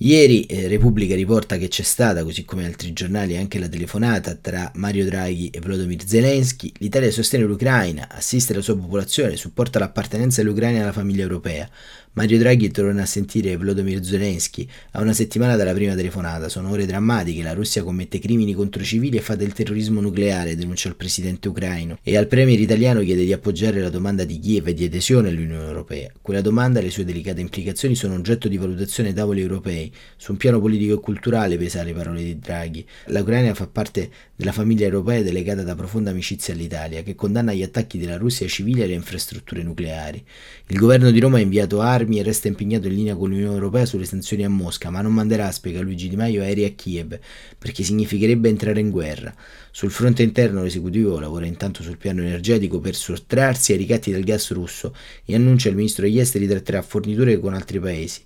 Ieri 0.04 0.44
eh, 0.48 0.68
Repubblica 0.68 1.16
riporta 1.16 1.56
che 1.56 1.70
c'è 1.70 1.82
stata, 1.82 2.26
così 2.26 2.44
come 2.44 2.66
altri 2.66 2.92
giornali, 2.92 3.38
anche 3.38 3.58
la 3.58 3.70
telefonata 3.70 4.36
tra 4.36 4.70
Mario 4.76 5.06
Draghi 5.06 5.48
e 5.50 5.62
Volodymyr 5.62 6.06
Zelensky. 6.06 6.74
L'Italia 6.80 7.10
sostiene 7.10 7.46
l'Ucraina, 7.46 8.10
assiste 8.10 8.54
la 8.54 8.60
sua 8.60 8.76
popolazione, 8.76 9.38
supporta 9.38 9.80
l'appartenenza 9.80 10.42
dell'Ucraina 10.42 10.82
alla 10.82 10.92
famiglia 10.92 11.22
europea. 11.22 11.70
Mario 12.15 12.38
Draghi 12.38 12.69
torna 12.69 13.02
a 13.02 13.06
sentire 13.08 13.58
Volodymyr 13.58 14.04
Zelensky 14.04 14.67
a 14.91 15.02
una 15.02 15.13
settimana 15.13 15.56
dalla 15.56 15.73
prima 15.73 15.95
telefonata. 15.95 16.47
Sono 16.47 16.69
ore 16.69 16.86
drammatiche, 16.86 17.41
la 17.41 17.54
Russia 17.54 17.82
commette 17.82 18.19
crimini 18.19 18.54
contro 18.54 18.84
civili 18.84 19.17
e 19.17 19.21
fa 19.21 19.34
del 19.36 19.52
terrorismo 19.52 19.99
nucleare, 19.99 20.56
denuncia 20.56 20.89
il 20.89 20.95
presidente 20.95 21.47
ucraino. 21.47 21.97
E 22.04 22.15
al 22.15 22.28
premier 22.28 22.60
italiano 22.60 23.02
chiede 23.02 23.26
di 23.26 23.34
appoggiare 23.34 23.82
la 23.82 23.89
domanda 23.89 24.26
di 24.26 24.38
Kiev 24.38 24.69
di 24.69 24.86
adesione 24.86 25.30
all'Unione 25.30 25.65
Europea. 25.65 26.12
Quella 26.21 26.41
domanda 26.41 26.80
e 26.80 26.84
le 26.84 26.91
sue 26.91 27.04
delicate 27.04 27.41
implicazioni 27.41 27.95
sono 27.95 28.13
oggetto 28.13 28.47
di 28.47 28.58
valutazione 28.58 29.10
ai 29.10 29.15
tavoli 29.15 29.41
europei. 29.41 29.91
Su 30.15 30.34
un 30.34 30.38
piano 30.38 30.62
politico 30.62 30.93
e 30.93 30.99
culturale, 30.99 31.58
pesa 31.58 31.82
le 31.82 31.93
parole 31.93 32.21
di 32.21 32.38
Draghi. 32.38 32.86
L'Ucraina 33.08 33.56
fa 33.56 33.65
parte 33.65 34.12
della 34.43 34.51
famiglia 34.51 34.84
europea 34.84 35.19
è 35.19 35.32
legata 35.32 35.63
da 35.63 35.73
profonda 35.73 36.10
amicizia 36.10 36.53
all'Italia, 36.53 37.01
che 37.01 37.15
condanna 37.15 37.53
gli 37.53 37.63
attacchi 37.63 37.97
della 37.97 38.17
Russia 38.17 38.45
ai 38.45 38.51
civili 38.51 38.82
e 38.82 38.84
alle 38.84 38.93
infrastrutture 38.93 39.63
nucleari. 39.63 40.21
Il 40.67 40.77
governo 40.77 41.12
di 41.12 41.19
Roma 41.21 41.38
ha 41.38 41.39
inviato 41.39 41.79
armi 41.79 42.19
e 42.19 42.23
resta 42.23 42.49
impegnato 42.49 42.88
in 42.88 42.95
linea 42.95 43.15
con 43.15 43.29
l'Unione 43.29 43.53
Europea 43.53 43.86
sulle 43.86 44.03
sanzioni 44.03 44.43
a 44.43 44.49
Mosca, 44.49 44.89
ma 44.89 44.99
non 44.99 45.13
manderà, 45.13 45.49
spiega 45.49 45.79
Luigi 45.79 46.10
Di 46.10 46.17
Maio, 46.17 46.41
aerei 46.41 46.65
a 46.65 46.71
Kiev, 46.71 47.17
perché 47.58 47.84
significherebbe 47.84 48.49
entrare 48.49 48.82
in 48.82 48.89
guerra. 48.89 49.34
Sul 49.71 49.91
fronte 49.91 50.23
interno 50.23 50.62
l'esecutivo 50.62 51.19
lavora 51.19 51.45
intanto 51.45 51.82
sul 51.82 51.97
piano 51.97 52.21
energetico 52.21 52.82
per 52.82 52.95
sottrarsi 52.95 53.71
ai 53.71 53.77
ricatti 53.77 54.12
del 54.12 54.25
gas 54.25 54.51
russo 54.51 54.93
e 55.23 55.36
annuncia 55.36 55.69
il 55.69 55.75
ministro 55.75 56.03
degli 56.03 56.19
esteri 56.19 56.47
tratterà 56.47 56.82
forniture 56.82 57.39
con 57.39 57.53
altri 57.53 57.79
paesi. 57.79 58.21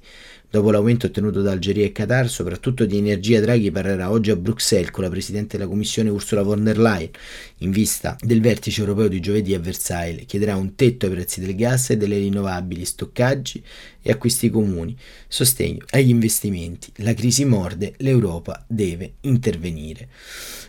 Dopo 0.50 0.72
l'aumento 0.72 1.08
ottenuto 1.08 1.42
da 1.42 1.52
Algeria 1.52 1.84
e 1.84 1.92
Qatar, 1.92 2.30
soprattutto 2.30 2.86
di 2.86 2.98
energia, 2.98 3.42
Draghi 3.42 3.70
parlerà 3.70 4.10
oggi 4.10 4.32
a 4.32 4.38
Bruxelles 4.38 4.92
con 4.92 5.04
la 5.04 5.10
Presidente 5.10 5.58
della 5.58 5.70
Commissione 5.70 6.10
Ursula 6.10 6.42
von 6.42 6.64
der 6.64 6.78
Leyen, 6.78 7.10
in 7.58 7.72
vista 7.72 8.16
del 8.22 8.40
vertice 8.40 8.80
europeo 8.80 9.10
di 9.10 9.20
giovedì 9.20 9.54
a 9.54 9.60
Versailles. 9.60 10.26
Chiederà 10.26 10.56
un 10.56 10.76
tetto 10.76 11.06
ai 11.06 11.12
prezzi 11.12 11.42
del 11.42 11.54
gas 11.54 11.90
e 11.90 11.98
delle 11.98 12.18
rinnovabili, 12.18 12.86
stoccaggi 12.86 13.62
e 14.08 14.12
acquisti 14.12 14.50
comuni, 14.50 14.96
sostegno 15.28 15.84
agli 15.89 16.08
investimenti. 16.08 16.93
La 16.98 17.13
crisi 17.13 17.43
morde, 17.43 17.93
l'Europa 17.98 18.63
deve 18.65 19.15
intervenire. 19.22 20.08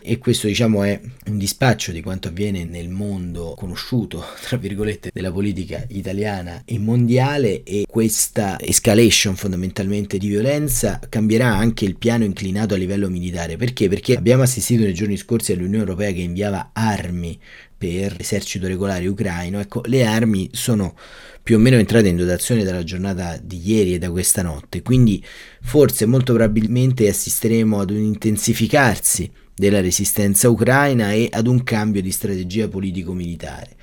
E 0.01 0.17
questo 0.17 0.47
diciamo 0.47 0.83
è 0.83 0.99
un 1.27 1.37
dispaccio 1.37 1.93
di 1.93 2.01
quanto 2.01 2.27
avviene 2.27 2.65
nel 2.65 2.89
mondo 2.89 3.53
conosciuto, 3.55 4.21
tra 4.43 4.57
virgolette, 4.57 5.09
della 5.13 5.31
politica 5.31 5.85
italiana 5.87 6.63
e 6.65 6.77
mondiale 6.79 7.63
e 7.63 7.85
questa 7.87 8.59
escalation 8.59 9.37
fondamentalmente 9.37 10.17
di 10.17 10.27
violenza 10.27 10.99
cambierà 11.07 11.55
anche 11.55 11.85
il 11.85 11.95
piano 11.95 12.25
inclinato 12.25 12.73
a 12.73 12.77
livello 12.77 13.09
militare. 13.09 13.55
Perché? 13.55 13.87
Perché 13.87 14.17
abbiamo 14.17 14.43
assistito 14.43 14.83
nei 14.83 14.93
giorni 14.93 15.15
scorsi 15.15 15.53
all'Unione 15.53 15.77
Europea 15.77 16.11
che 16.11 16.19
inviava 16.19 16.71
armi 16.73 17.39
per 17.79 18.15
l'esercito 18.17 18.67
regolare 18.67 19.07
ucraino. 19.07 19.59
Ecco, 19.59 19.81
le 19.85 20.05
armi 20.05 20.49
sono 20.51 20.95
più 21.41 21.55
o 21.55 21.59
meno 21.59 21.77
entrate 21.77 22.09
in 22.09 22.17
dotazione 22.17 22.63
dalla 22.63 22.83
giornata 22.83 23.39
di 23.41 23.59
ieri 23.63 23.95
e 23.95 23.97
da 23.97 24.11
questa 24.11 24.43
notte, 24.43 24.83
quindi 24.83 25.23
forse 25.61 26.05
molto 26.05 26.33
probabilmente 26.33 27.07
assisteremo 27.07 27.79
ad 27.79 27.89
un 27.89 27.97
intensificarsi 27.97 29.31
della 29.55 29.81
resistenza 29.81 30.49
ucraina 30.49 31.13
e 31.13 31.29
ad 31.31 31.47
un 31.47 31.63
cambio 31.63 32.01
di 32.01 32.11
strategia 32.11 32.67
politico-militare. 32.67 33.77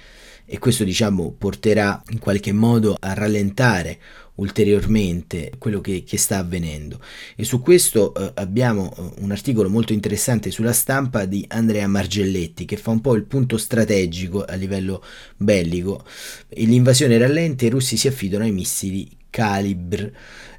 E 0.44 0.58
questo 0.58 0.84
diciamo 0.84 1.34
porterà 1.36 2.00
in 2.10 2.18
qualche 2.18 2.52
modo 2.52 2.96
a 3.00 3.14
rallentare 3.14 3.98
ulteriormente 4.36 5.52
quello 5.58 5.80
che, 5.80 6.04
che, 6.04 6.18
sta 6.18 6.38
avvenendo. 6.38 7.00
E 7.36 7.44
su 7.44 7.60
questo 7.60 8.14
eh, 8.14 8.32
abbiamo 8.34 8.94
eh, 8.96 9.22
un 9.22 9.30
articolo 9.30 9.68
molto 9.68 9.92
interessante 9.92 10.50
sulla 10.50 10.72
stampa 10.72 11.24
di 11.24 11.44
Andrea 11.48 11.86
Margelletti 11.86 12.64
che 12.64 12.76
fa 12.76 12.90
un 12.90 13.00
po' 13.00 13.14
il 13.14 13.24
punto 13.24 13.56
strategico 13.56 14.44
a 14.44 14.54
livello 14.54 15.02
bellico. 15.36 16.04
L'invasione 16.50 17.18
rallenta 17.18 17.64
e 17.64 17.68
i 17.68 17.70
russi 17.70 17.96
si 17.96 18.08
affidano 18.08 18.44
ai 18.44 18.52
missili 18.52 19.08
Calibr 19.30 20.10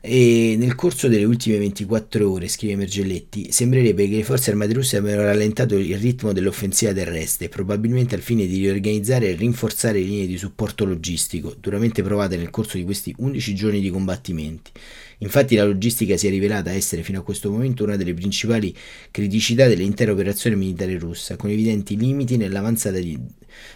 e 0.01 0.55
nel 0.57 0.75
corso 0.75 1.07
delle 1.07 1.25
ultime 1.25 1.57
24 1.57 2.31
ore, 2.31 2.47
scrive 2.47 2.75
Mergelletti, 2.75 3.51
sembrerebbe 3.51 4.07
che 4.07 4.15
le 4.15 4.23
forze 4.23 4.51
armate 4.51 4.73
russe 4.73 4.97
abbiano 4.97 5.23
rallentato 5.23 5.75
il 5.75 5.97
ritmo 5.97 6.31
dell'offensiva 6.31 6.93
terrestre, 6.93 7.49
probabilmente 7.49 8.15
al 8.15 8.21
fine 8.21 8.45
di 8.45 8.59
riorganizzare 8.59 9.29
e 9.29 9.35
rinforzare 9.35 9.99
le 9.99 10.05
linee 10.05 10.27
di 10.27 10.37
supporto 10.37 10.85
logistico, 10.85 11.55
duramente 11.59 12.03
provate 12.03 12.37
nel 12.37 12.49
corso 12.49 12.77
di 12.77 12.83
questi 12.83 13.13
11 13.17 13.55
giorni 13.55 13.81
di 13.81 13.89
combattimenti. 13.89 14.71
Infatti 15.19 15.55
la 15.55 15.65
logistica 15.65 16.15
si 16.15 16.27
è 16.27 16.29
rivelata 16.29 16.71
essere 16.71 17.01
fino 17.01 17.19
a 17.19 17.23
questo 17.23 17.49
momento 17.49 17.83
una 17.83 17.95
delle 17.95 18.13
principali 18.13 18.75
criticità 19.09 19.67
dell'intera 19.67 20.11
operazione 20.11 20.55
militare 20.55 20.97
russa, 20.99 21.35
con 21.35 21.49
evidenti 21.49 21.97
limiti 21.97 22.37
nell'avanzata 22.37 22.99
di, 22.99 23.17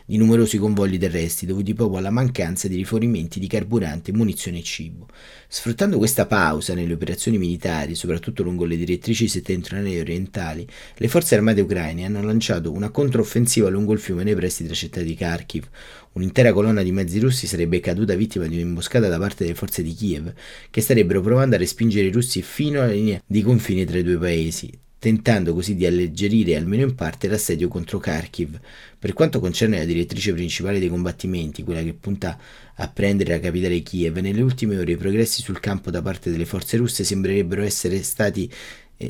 di 0.06 0.18
numerosi 0.18 0.60
convogli 0.60 1.00
terrestri 1.00 1.48
dovuti 1.48 1.74
proprio 1.74 1.98
alla 1.98 2.12
mancanza 2.12 2.68
di 2.68 2.76
rifornimenti 2.76 3.40
di 3.40 3.48
carburante, 3.48 4.14
munizioni 4.14 4.60
e 4.60 4.64
cibo. 4.64 5.08
Sfruttando 5.48 5.98
questa 5.98 6.28
pausa 6.28 6.76
nelle 6.76 6.94
operazioni 6.94 7.40
militari, 7.40 7.96
soprattutto 7.96 8.44
lungo 8.44 8.66
le 8.66 8.78
direttrici 8.78 9.28
settentrionali 9.28 9.96
e 9.96 10.02
orientali, 10.02 10.68
le 10.96 11.08
forze 11.08 11.34
armate 11.34 11.62
ucraine 11.62 12.06
hanno 12.06 12.22
lanciato 12.22 12.72
una 12.72 12.92
controffensiva 12.92 13.68
lungo 13.68 13.94
il 13.94 14.00
fiume 14.00 14.24
nei 14.24 14.36
pressi 14.36 14.62
della 14.62 14.76
città 14.76 15.02
di 15.02 15.16
Kharkiv, 15.16 15.68
Un'intera 16.14 16.52
colonna 16.52 16.84
di 16.84 16.92
mezzi 16.92 17.20
russi 17.20 17.48
sarebbe 17.48 17.80
caduta 17.80 18.16
vittima 18.16 18.46
di 18.46 18.56
un'imboscata 18.56 19.08
da 19.08 19.18
parte 19.18 19.44
delle 19.46 19.56
forze 19.56 19.82
di 19.82 19.94
Kiev, 19.94 20.34
che 20.70 20.82
starebbero 20.82 21.22
provando 21.22 21.56
a 21.56 21.58
respingere 21.58 22.08
i 22.08 22.12
russi 22.12 22.42
fino 22.42 22.82
alla 22.82 22.92
linea 22.92 23.22
di 23.26 23.42
confine 23.42 23.86
tra 23.86 23.98
i 23.98 24.04
due 24.04 24.18
paesi, 24.18 24.70
tentando 25.00 25.54
così 25.54 25.74
di 25.74 25.86
alleggerire 25.86 26.58
almeno 26.58 26.84
in 26.84 26.96
parte 26.96 27.30
l'assedio 27.30 27.70
contro 27.70 27.98
Kharkiv. 27.98 28.60
Per 29.00 29.14
quanto 29.14 29.40
concerne 29.40 29.78
la 29.78 29.86
direttrice 29.86 30.34
principale 30.34 30.80
dei 30.80 30.90
combattimenti, 30.90 31.64
quella 31.64 31.82
che 31.82 31.94
punta 31.94 32.38
a 32.76 32.88
prendere 32.90 33.32
la 33.32 33.40
capitale 33.40 33.80
Kiev, 33.80 34.18
nelle 34.18 34.42
ultime 34.42 34.78
ore 34.78 34.92
i 34.92 34.98
progressi 34.98 35.42
sul 35.42 35.62
campo 35.62 35.92
da 35.92 36.02
parte 36.02 36.30
delle 36.30 36.46
forze 36.46 36.76
russe 36.76 37.06
sembrerebbero 37.06 37.64
essere 37.64 38.04
stati 38.04 38.52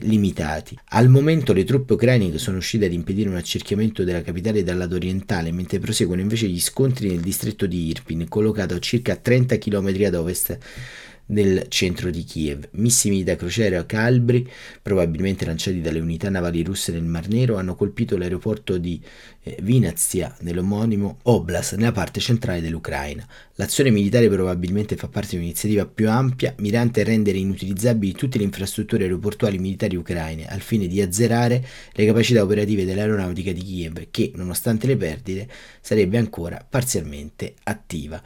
limitati. 0.02 0.78
Al 0.90 1.10
momento 1.10 1.54
le 1.54 1.64
truppe 1.64 1.94
ucraine 1.94 2.38
sono 2.38 2.58
uscite 2.58 2.86
ad 2.86 2.94
impedire 2.94 3.30
un 3.30 3.36
accerchiamento 3.36 4.04
della 4.04 4.22
capitale 4.22 4.64
dal 4.64 4.78
lato 4.78 4.96
orientale, 4.96 5.52
mentre 5.52 5.80
proseguono 5.80 6.22
invece 6.22 6.48
gli 6.48 6.60
scontri 6.60 7.10
nel 7.10 7.20
distretto 7.20 7.66
di 7.66 7.88
Irpin, 7.88 8.28
collocato 8.28 8.76
a 8.76 8.80
circa 8.80 9.16
30 9.16 9.58
km 9.58 9.88
ad 10.06 10.16
ovest 10.16 10.58
nel 11.32 11.66
centro 11.68 12.10
di 12.10 12.24
Kiev. 12.24 12.70
Missili 12.72 13.24
da 13.24 13.36
crociera 13.36 13.86
Calbri, 13.86 14.50
probabilmente 14.82 15.46
lanciati 15.46 15.82
dalle 15.82 16.00
unità 16.00 16.30
navali 16.30 16.64
russe 16.64 16.92
nel 16.92 17.04
Mar 17.04 17.28
Nero, 17.28 17.58
hanno 17.58 17.76
colpito 17.76 18.18
l'aeroporto 18.18 18.78
di 18.78 19.02
eh, 19.44 19.58
Vinazia, 19.62 20.36
nell'omonimo 20.42 21.20
Oblast, 21.24 21.76
nella 21.76 21.92
parte 21.92 22.20
centrale 22.20 22.62
dell'Ucraina. 22.62 23.28
L'azione 23.56 23.92
militare 23.92 24.30
probabilmente 24.30 24.96
fa 24.96 25.08
parte 25.08 25.32
di 25.32 25.38
un'iniziativa 25.38 25.86
più 25.86 26.10
ampia, 26.10 26.54
mirante 26.60 27.02
a 27.02 27.04
rendere 27.04 27.38
inutilizzabili 27.38 28.14
tutte 28.14 28.38
le 28.38 28.44
infrastrutture 28.44 29.04
aeroportuali 29.04 29.58
militari 29.58 29.96
ucraine, 29.96 30.48
al 30.48 30.62
fine 30.62 30.88
di 30.88 31.02
azzerare 31.02 31.66
le 31.94 32.06
capacità 32.06 32.44
operative 32.44 32.86
dell'aeronautica 32.86 33.52
di 33.52 33.62
Kiev, 33.62 34.08
che, 34.12 34.32
nonostante 34.36 34.88
le 34.88 34.98
perdite, 34.98 35.48
sarebbe 35.82 36.18
ancora 36.18 36.66
parzialmente 36.68 37.54
attiva. 37.64 38.22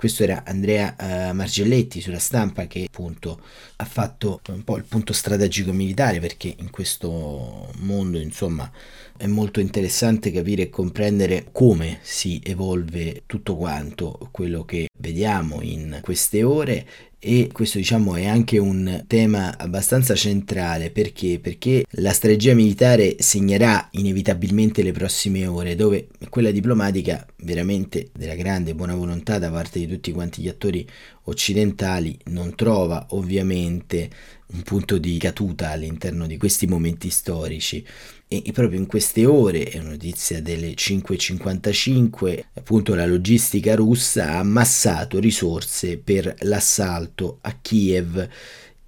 Questo 0.00 0.22
era 0.22 0.44
Andrea 0.46 0.96
uh, 0.98 1.34
Margelletti 1.34 2.00
sulla 2.00 2.18
stampa 2.18 2.66
che 2.66 2.86
appunto 2.86 3.38
ha 3.76 3.84
fatto 3.84 4.40
un 4.48 4.64
po' 4.64 4.78
il 4.78 4.84
punto 4.84 5.12
strategico 5.12 5.72
militare 5.72 6.20
perché 6.20 6.54
in 6.56 6.70
questo 6.70 7.70
mondo 7.80 8.18
insomma 8.18 8.72
è 9.18 9.26
molto 9.26 9.60
interessante 9.60 10.32
capire 10.32 10.62
e 10.62 10.70
comprendere 10.70 11.48
come 11.52 11.98
si 12.00 12.40
evolve 12.42 13.24
tutto 13.26 13.56
quanto 13.56 14.30
quello 14.30 14.64
che 14.64 14.88
vediamo 14.98 15.60
in 15.60 15.98
queste 16.00 16.44
ore 16.44 16.86
e 17.22 17.50
questo 17.52 17.76
diciamo 17.76 18.16
è 18.16 18.24
anche 18.24 18.56
un 18.56 19.04
tema 19.06 19.58
abbastanza 19.58 20.14
centrale 20.14 20.90
perché? 20.90 21.38
perché 21.38 21.84
la 21.96 22.14
strategia 22.14 22.54
militare 22.54 23.16
segnerà 23.18 23.88
inevitabilmente 23.92 24.82
le 24.82 24.92
prossime 24.92 25.46
ore 25.46 25.74
dove 25.74 26.08
quella 26.30 26.50
diplomatica 26.50 27.26
veramente 27.42 28.08
della 28.16 28.34
grande 28.34 28.74
buona 28.74 28.94
volontà 28.94 29.38
da 29.38 29.50
parte 29.50 29.80
di 29.80 29.86
tutti 29.86 30.12
quanti 30.12 30.40
gli 30.40 30.48
attori 30.48 30.88
occidentali 31.24 32.18
non 32.28 32.54
trova 32.54 33.08
ovviamente 33.10 34.08
un 34.52 34.62
punto 34.62 34.96
di 34.96 35.18
caduta 35.18 35.72
all'interno 35.72 36.26
di 36.26 36.38
questi 36.38 36.66
momenti 36.66 37.10
storici 37.10 37.84
e, 38.32 38.52
proprio 38.52 38.78
in 38.78 38.86
queste 38.86 39.26
ore, 39.26 39.64
è 39.64 39.80
una 39.80 39.88
notizia 39.88 40.40
delle 40.40 40.74
5.55, 40.74 42.44
appunto 42.54 42.94
la 42.94 43.04
logistica 43.04 43.74
russa 43.74 44.34
ha 44.34 44.38
ammassato 44.38 45.18
risorse 45.18 45.98
per 45.98 46.36
l'assalto 46.42 47.38
a 47.40 47.58
Kiev. 47.60 48.28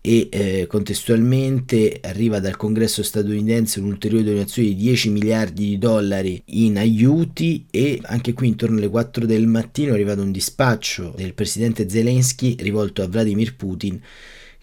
E 0.05 0.28
eh, 0.31 0.66
contestualmente 0.68 1.98
arriva 2.02 2.38
dal 2.38 2.57
congresso 2.57 3.02
statunitense 3.02 3.81
un'ulteriore 3.81 4.24
donazione 4.24 4.68
di 4.68 4.76
10 4.76 5.11
miliardi 5.11 5.66
di 5.66 5.78
dollari 5.78 6.42
in 6.46 6.76
aiuti 6.76 7.66
e 7.70 8.00
anche 8.02 8.33
qui 8.33 8.48
intorno 8.48 8.78
alle 8.78 8.88
4 8.88 9.26
del 9.26 9.46
mattino 9.46 9.90
è 9.90 9.94
arrivato 9.94 10.22
un 10.22 10.33
dispaccio 10.33 11.14
del 11.16 11.35
presidente 11.35 11.88
Zelensky 11.88 12.57
rivolto 12.59 13.02
a 13.02 13.09
Vladimir 13.09 13.55
Putin 13.55 14.00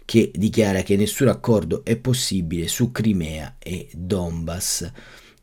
che 0.09 0.31
dichiara 0.33 0.81
che 0.81 0.95
nessun 0.95 1.27
accordo 1.27 1.85
è 1.85 1.95
possibile 1.95 2.67
su 2.67 2.91
Crimea 2.91 3.57
e 3.59 3.89
Donbass. 3.93 4.91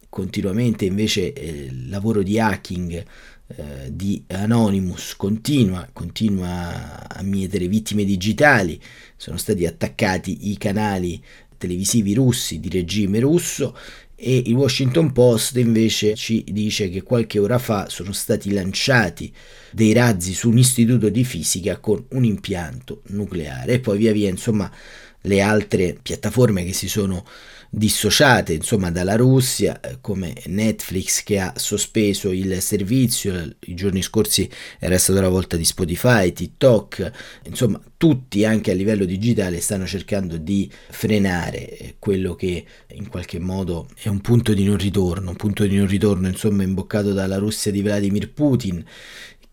Continuamente 0.09 0.87
invece 0.87 1.33
eh, 1.33 1.67
il 1.67 1.89
lavoro 1.89 2.25
di 2.25 2.41
hacking 2.41 3.05
eh, 3.47 3.93
di 3.93 4.25
Anonymous 4.27 5.15
continua, 5.15 5.89
continua 5.93 7.09
a 7.09 7.23
mietere 7.23 7.69
vittime 7.69 8.03
digitali, 8.03 8.81
sono 9.17 9.37
stati 9.37 9.67
attaccati 9.67 10.51
i 10.51 10.59
canali 10.59 11.23
televisivi 11.57 12.13
russi 12.15 12.59
di 12.59 12.69
regime 12.69 13.21
russo 13.21 13.79
e 14.19 14.43
il 14.47 14.55
Washington 14.55 15.13
Post 15.13 15.57
invece 15.57 16.15
ci 16.15 16.43
dice 16.49 16.89
che 16.89 17.03
qualche 17.03 17.39
ora 17.39 17.59
fa 17.59 17.91
sono 17.91 18.13
stati 18.13 18.51
lanciati 18.51 19.31
dei 19.71 19.93
razzi 19.93 20.33
su 20.33 20.49
un 20.49 20.57
istituto 20.57 21.11
di 21.11 21.23
fisica 21.23 21.77
con 21.77 22.03
un 22.11 22.25
impianto 22.25 23.03
nucleare. 23.09 23.75
E 23.75 23.81
poi 23.81 23.99
via 23.99 24.13
via 24.13 24.31
insomma 24.31 24.73
le 25.21 25.41
altre 25.43 25.99
piattaforme 26.01 26.65
che 26.65 26.73
si 26.73 26.89
sono 26.89 27.27
dissociate 27.71 28.55
insomma 28.55 28.91
dalla 28.91 29.17
Russia 29.17 29.81
eh, 29.81 29.99
come 30.01 30.35
Netflix 30.47 31.23
che 31.23 31.39
ha 31.39 31.53
sospeso 31.57 32.31
il 32.31 32.61
servizio 32.61 33.57
i 33.61 33.75
giorni 33.75 34.03
scorsi 34.03 34.49
era 34.79 34.97
stata 34.99 35.21
la 35.21 35.29
volta 35.29 35.57
di 35.57 35.65
Spotify 35.65 36.33
TikTok 36.33 37.11
insomma 37.45 37.81
tutti 37.97 38.45
anche 38.45 38.71
a 38.71 38.75
livello 38.75 39.05
digitale 39.05 39.61
stanno 39.61 39.87
cercando 39.87 40.37
di 40.37 40.71
frenare 40.91 41.77
eh, 41.77 41.97
quello 41.99 42.35
che 42.35 42.65
in 42.93 43.09
qualche 43.09 43.39
modo 43.39 43.89
è 44.01 44.09
un 44.09 44.21
punto 44.21 44.55
di 44.55 44.65
non 44.65 44.77
ritorno 44.77 45.31
un 45.31 45.37
punto 45.37 45.67
di 45.67 45.77
non 45.77 45.87
ritorno 45.87 46.29
insomma 46.29 46.63
imboccato 46.63 47.13
dalla 47.13 47.39
Russia 47.39 47.71
di 47.71 47.83
Vladimir 47.83 48.33
Putin 48.33 48.85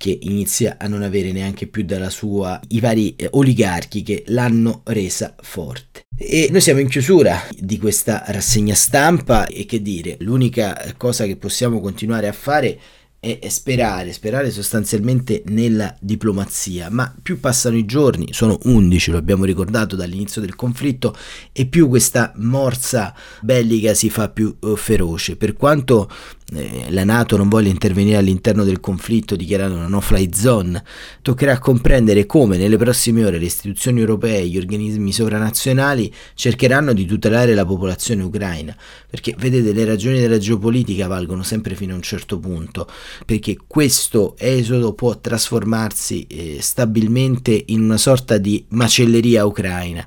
che 0.03 0.19
inizia 0.23 0.75
a 0.77 0.89
non 0.89 1.01
avere 1.01 1.31
neanche 1.31 1.65
più 1.65 1.85
dalla 1.85 2.09
sua 2.09 2.59
i 2.71 2.81
vari 2.81 3.15
eh, 3.15 3.29
oligarchi 3.31 4.03
che 4.03 4.25
l'hanno 4.27 4.81
resa 4.83 5.33
forte. 5.39 6.07
E 6.17 6.49
noi 6.51 6.59
siamo 6.59 6.81
in 6.81 6.89
chiusura 6.89 7.41
di 7.57 7.79
questa 7.79 8.21
rassegna 8.27 8.75
stampa 8.75 9.45
e 9.45 9.65
che 9.65 9.81
dire, 9.81 10.17
l'unica 10.19 10.93
cosa 10.97 11.23
che 11.23 11.37
possiamo 11.37 11.79
continuare 11.79 12.27
a 12.27 12.33
fare 12.33 12.77
è 13.23 13.47
sperare, 13.47 14.11
sperare 14.11 14.51
sostanzialmente 14.51 15.43
nella 15.45 15.95
diplomazia, 16.01 16.89
ma 16.89 17.15
più 17.21 17.39
passano 17.39 17.77
i 17.77 17.85
giorni, 17.85 18.33
sono 18.33 18.59
11, 18.63 19.11
lo 19.11 19.17
abbiamo 19.17 19.45
ricordato 19.45 19.95
dall'inizio 19.95 20.41
del 20.41 20.55
conflitto, 20.55 21.15
e 21.53 21.65
più 21.67 21.87
questa 21.87 22.33
morsa 22.35 23.15
bellica 23.39 23.93
si 23.93 24.09
fa 24.09 24.27
più 24.27 24.53
uh, 24.59 24.75
feroce. 24.75 25.37
Per 25.37 25.53
quanto 25.53 26.09
eh, 26.55 26.91
la 26.91 27.03
Nato 27.03 27.37
non 27.37 27.49
voglia 27.49 27.69
intervenire 27.69 28.17
all'interno 28.17 28.63
del 28.63 28.79
conflitto 28.79 29.35
dichiarando 29.35 29.77
una 29.77 29.87
no-fly 29.87 30.29
zone, 30.33 30.83
toccherà 31.21 31.59
comprendere 31.59 32.25
come 32.25 32.57
nelle 32.57 32.77
prossime 32.77 33.25
ore 33.25 33.39
le 33.39 33.45
istituzioni 33.45 33.99
europee 33.99 34.39
e 34.39 34.47
gli 34.47 34.57
organismi 34.57 35.11
sovranazionali 35.11 36.13
cercheranno 36.33 36.93
di 36.93 37.05
tutelare 37.05 37.53
la 37.53 37.65
popolazione 37.65 38.23
ucraina, 38.23 38.75
perché 39.09 39.35
vedete 39.37 39.73
le 39.73 39.85
ragioni 39.85 40.19
della 40.19 40.37
geopolitica 40.37 41.07
valgono 41.07 41.43
sempre 41.43 41.75
fino 41.75 41.93
a 41.93 41.97
un 41.97 42.01
certo 42.01 42.39
punto, 42.39 42.87
perché 43.25 43.57
questo 43.65 44.35
esodo 44.37 44.93
può 44.93 45.19
trasformarsi 45.19 46.25
eh, 46.27 46.57
stabilmente 46.61 47.63
in 47.67 47.81
una 47.81 47.97
sorta 47.97 48.37
di 48.37 48.65
macelleria 48.69 49.45
ucraina. 49.45 50.05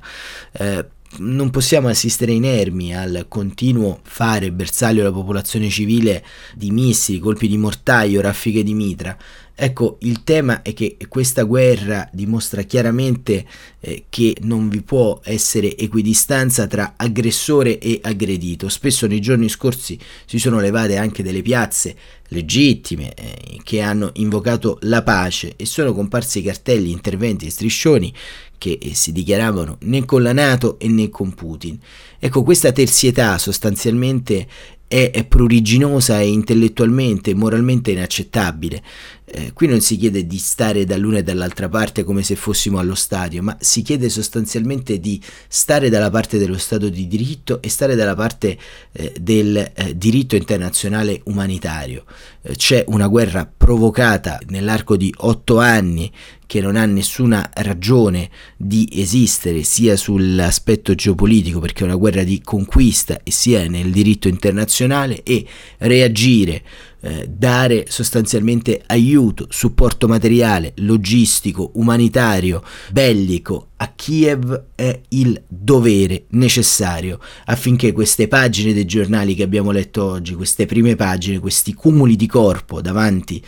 Eh, 0.51 0.85
non 1.19 1.49
possiamo 1.49 1.87
assistere 1.87 2.31
inermi 2.31 2.95
al 2.95 3.25
continuo 3.27 3.99
fare 4.03 4.51
bersaglio 4.51 5.01
alla 5.01 5.11
popolazione 5.11 5.69
civile 5.69 6.23
di 6.55 6.71
missili, 6.71 7.19
colpi 7.19 7.47
di 7.47 7.57
mortaio, 7.57 8.21
raffiche 8.21 8.63
di 8.63 8.73
mitra. 8.73 9.17
Ecco, 9.59 9.97
il 10.01 10.23
tema 10.23 10.61
è 10.61 10.71
che 10.75 10.97
questa 11.09 11.41
guerra 11.41 12.07
dimostra 12.13 12.61
chiaramente 12.61 13.43
eh, 13.79 14.03
che 14.07 14.35
non 14.41 14.69
vi 14.69 14.83
può 14.83 15.19
essere 15.23 15.75
equidistanza 15.75 16.67
tra 16.67 16.93
aggressore 16.95 17.79
e 17.79 17.99
aggredito. 18.03 18.69
Spesso 18.69 19.07
nei 19.07 19.19
giorni 19.19 19.49
scorsi 19.49 19.97
si 20.27 20.37
sono 20.37 20.59
levate 20.59 20.97
anche 20.97 21.23
delle 21.23 21.41
piazze 21.41 21.95
legittime 22.27 23.15
eh, 23.15 23.59
che 23.63 23.81
hanno 23.81 24.11
invocato 24.15 24.77
la 24.81 25.01
pace 25.01 25.53
e 25.55 25.65
sono 25.65 25.91
comparsi 25.91 26.43
cartelli, 26.43 26.91
interventi 26.91 27.47
e 27.47 27.49
striscioni 27.49 28.13
che 28.59 28.77
eh, 28.79 28.93
si 28.93 29.11
dichiaravano 29.11 29.77
né 29.81 30.05
con 30.05 30.21
la 30.21 30.33
Nato 30.33 30.77
né 30.81 31.09
con 31.09 31.33
Putin. 31.33 31.79
Ecco, 32.19 32.43
questa 32.43 32.71
terzietà 32.71 33.39
sostanzialmente 33.39 34.47
è, 34.87 35.25
pruriginosa 35.27 36.19
e 36.19 36.29
intellettualmente 36.29 37.31
e 37.31 37.35
moralmente 37.35 37.91
inaccettabile. 37.91 38.81
Eh, 39.29 39.51
qui 39.51 39.67
non 39.67 39.81
si 39.81 39.97
chiede 39.97 40.25
di 40.25 40.37
stare 40.37 40.85
dall'una 40.85 41.17
e 41.17 41.23
dall'altra 41.23 41.67
parte 41.67 42.05
come 42.05 42.23
se 42.23 42.37
fossimo 42.37 42.79
allo 42.79 42.95
stadio, 42.95 43.43
ma 43.43 43.57
si 43.59 43.81
chiede 43.81 44.07
sostanzialmente 44.07 44.99
di 45.01 45.21
stare 45.49 45.89
dalla 45.89 46.09
parte 46.09 46.37
dello 46.37 46.57
Stato 46.57 46.87
di 46.87 47.07
diritto 47.07 47.61
e 47.61 47.69
stare 47.69 47.95
dalla 47.95 48.15
parte 48.15 48.57
eh, 48.93 49.13
del 49.19 49.57
eh, 49.57 49.97
diritto 49.97 50.37
internazionale 50.37 51.19
umanitario. 51.25 52.05
Eh, 52.41 52.55
c'è 52.55 52.85
una 52.87 53.07
guerra 53.07 53.45
provocata 53.45 54.39
nell'arco 54.47 54.95
di 54.95 55.13
otto 55.17 55.59
anni 55.59 56.09
che 56.47 56.61
non 56.61 56.75
ha 56.75 56.85
nessuna 56.85 57.51
ragione 57.53 58.29
di 58.55 58.89
esistere 58.91 59.61
sia 59.63 59.95
sull'aspetto 59.95 60.95
geopolitico 60.95 61.59
perché 61.59 61.81
è 61.81 61.85
una 61.85 61.95
guerra 61.95 62.23
di 62.23 62.41
conquista 62.41 63.19
e 63.21 63.29
sia 63.31 63.67
nel 63.67 63.91
diritto 63.91 64.27
internazionale 64.27 65.21
e 65.21 65.45
reagire 65.79 66.63
eh, 66.99 67.29
dare 67.29 67.85
sostanzialmente 67.89 68.81
aiuto, 68.87 69.45
supporto 69.49 70.07
materiale, 70.07 70.73
logistico, 70.77 71.71
umanitario, 71.75 72.63
bellico 72.91 73.67
a 73.77 73.91
Kiev 73.95 74.63
è 74.73 74.99
il 75.09 75.39
dovere 75.47 76.25
necessario 76.29 77.19
affinché 77.45 77.91
queste 77.91 78.27
pagine 78.27 78.73
dei 78.73 78.85
giornali 78.85 79.35
che 79.35 79.43
abbiamo 79.43 79.71
letto 79.71 80.03
oggi, 80.03 80.33
queste 80.33 80.65
prime 80.65 80.95
pagine, 80.95 81.39
questi 81.39 81.73
cumuli 81.73 82.15
di 82.15 82.25
corpo 82.25 82.81
davanti 82.81 83.43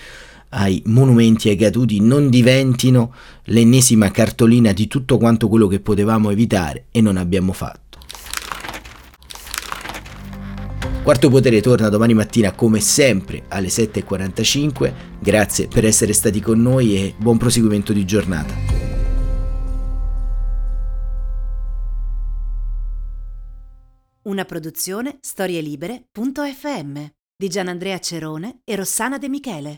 ai 0.50 0.82
monumenti 0.86 1.50
ai 1.50 1.56
caduti 1.56 2.00
non 2.00 2.30
diventino 2.30 3.14
l'ennesima 3.46 4.12
cartolina 4.12 4.72
di 4.72 4.88
tutto 4.88 5.18
quanto 5.18 5.48
quello 5.48 5.68
che 5.68 5.80
potevamo 5.80 6.30
evitare 6.30 6.86
e 6.92 7.02
non 7.02 7.18
abbiamo 7.18 7.54
fatto. 7.54 7.90
Quarto 11.04 11.30
Potere 11.30 11.62
torna 11.62 11.90
domani 11.90 12.14
mattina 12.14 12.52
come 12.52 12.80
sempre 12.82 13.46
alle 13.48 13.70
7.45. 13.70 14.94
Grazie 15.20 15.68
per 15.68 15.86
essere 15.86 16.14
stati 16.14 16.40
con 16.40 16.62
noi 16.62 16.96
e 16.96 17.16
buon 17.18 17.38
proseguimento 17.38 17.94
di 17.94 18.06
giornata. 18.06 18.54
Una 24.24 24.46
produzione 24.46 25.18
storielibere.fm 25.22 27.06
di 27.36 27.48
Gianandrea 27.48 27.98
Cerone 27.98 28.60
e 28.64 28.76
Rossana 28.76 29.18
De 29.18 29.30
Michele. 29.30 29.78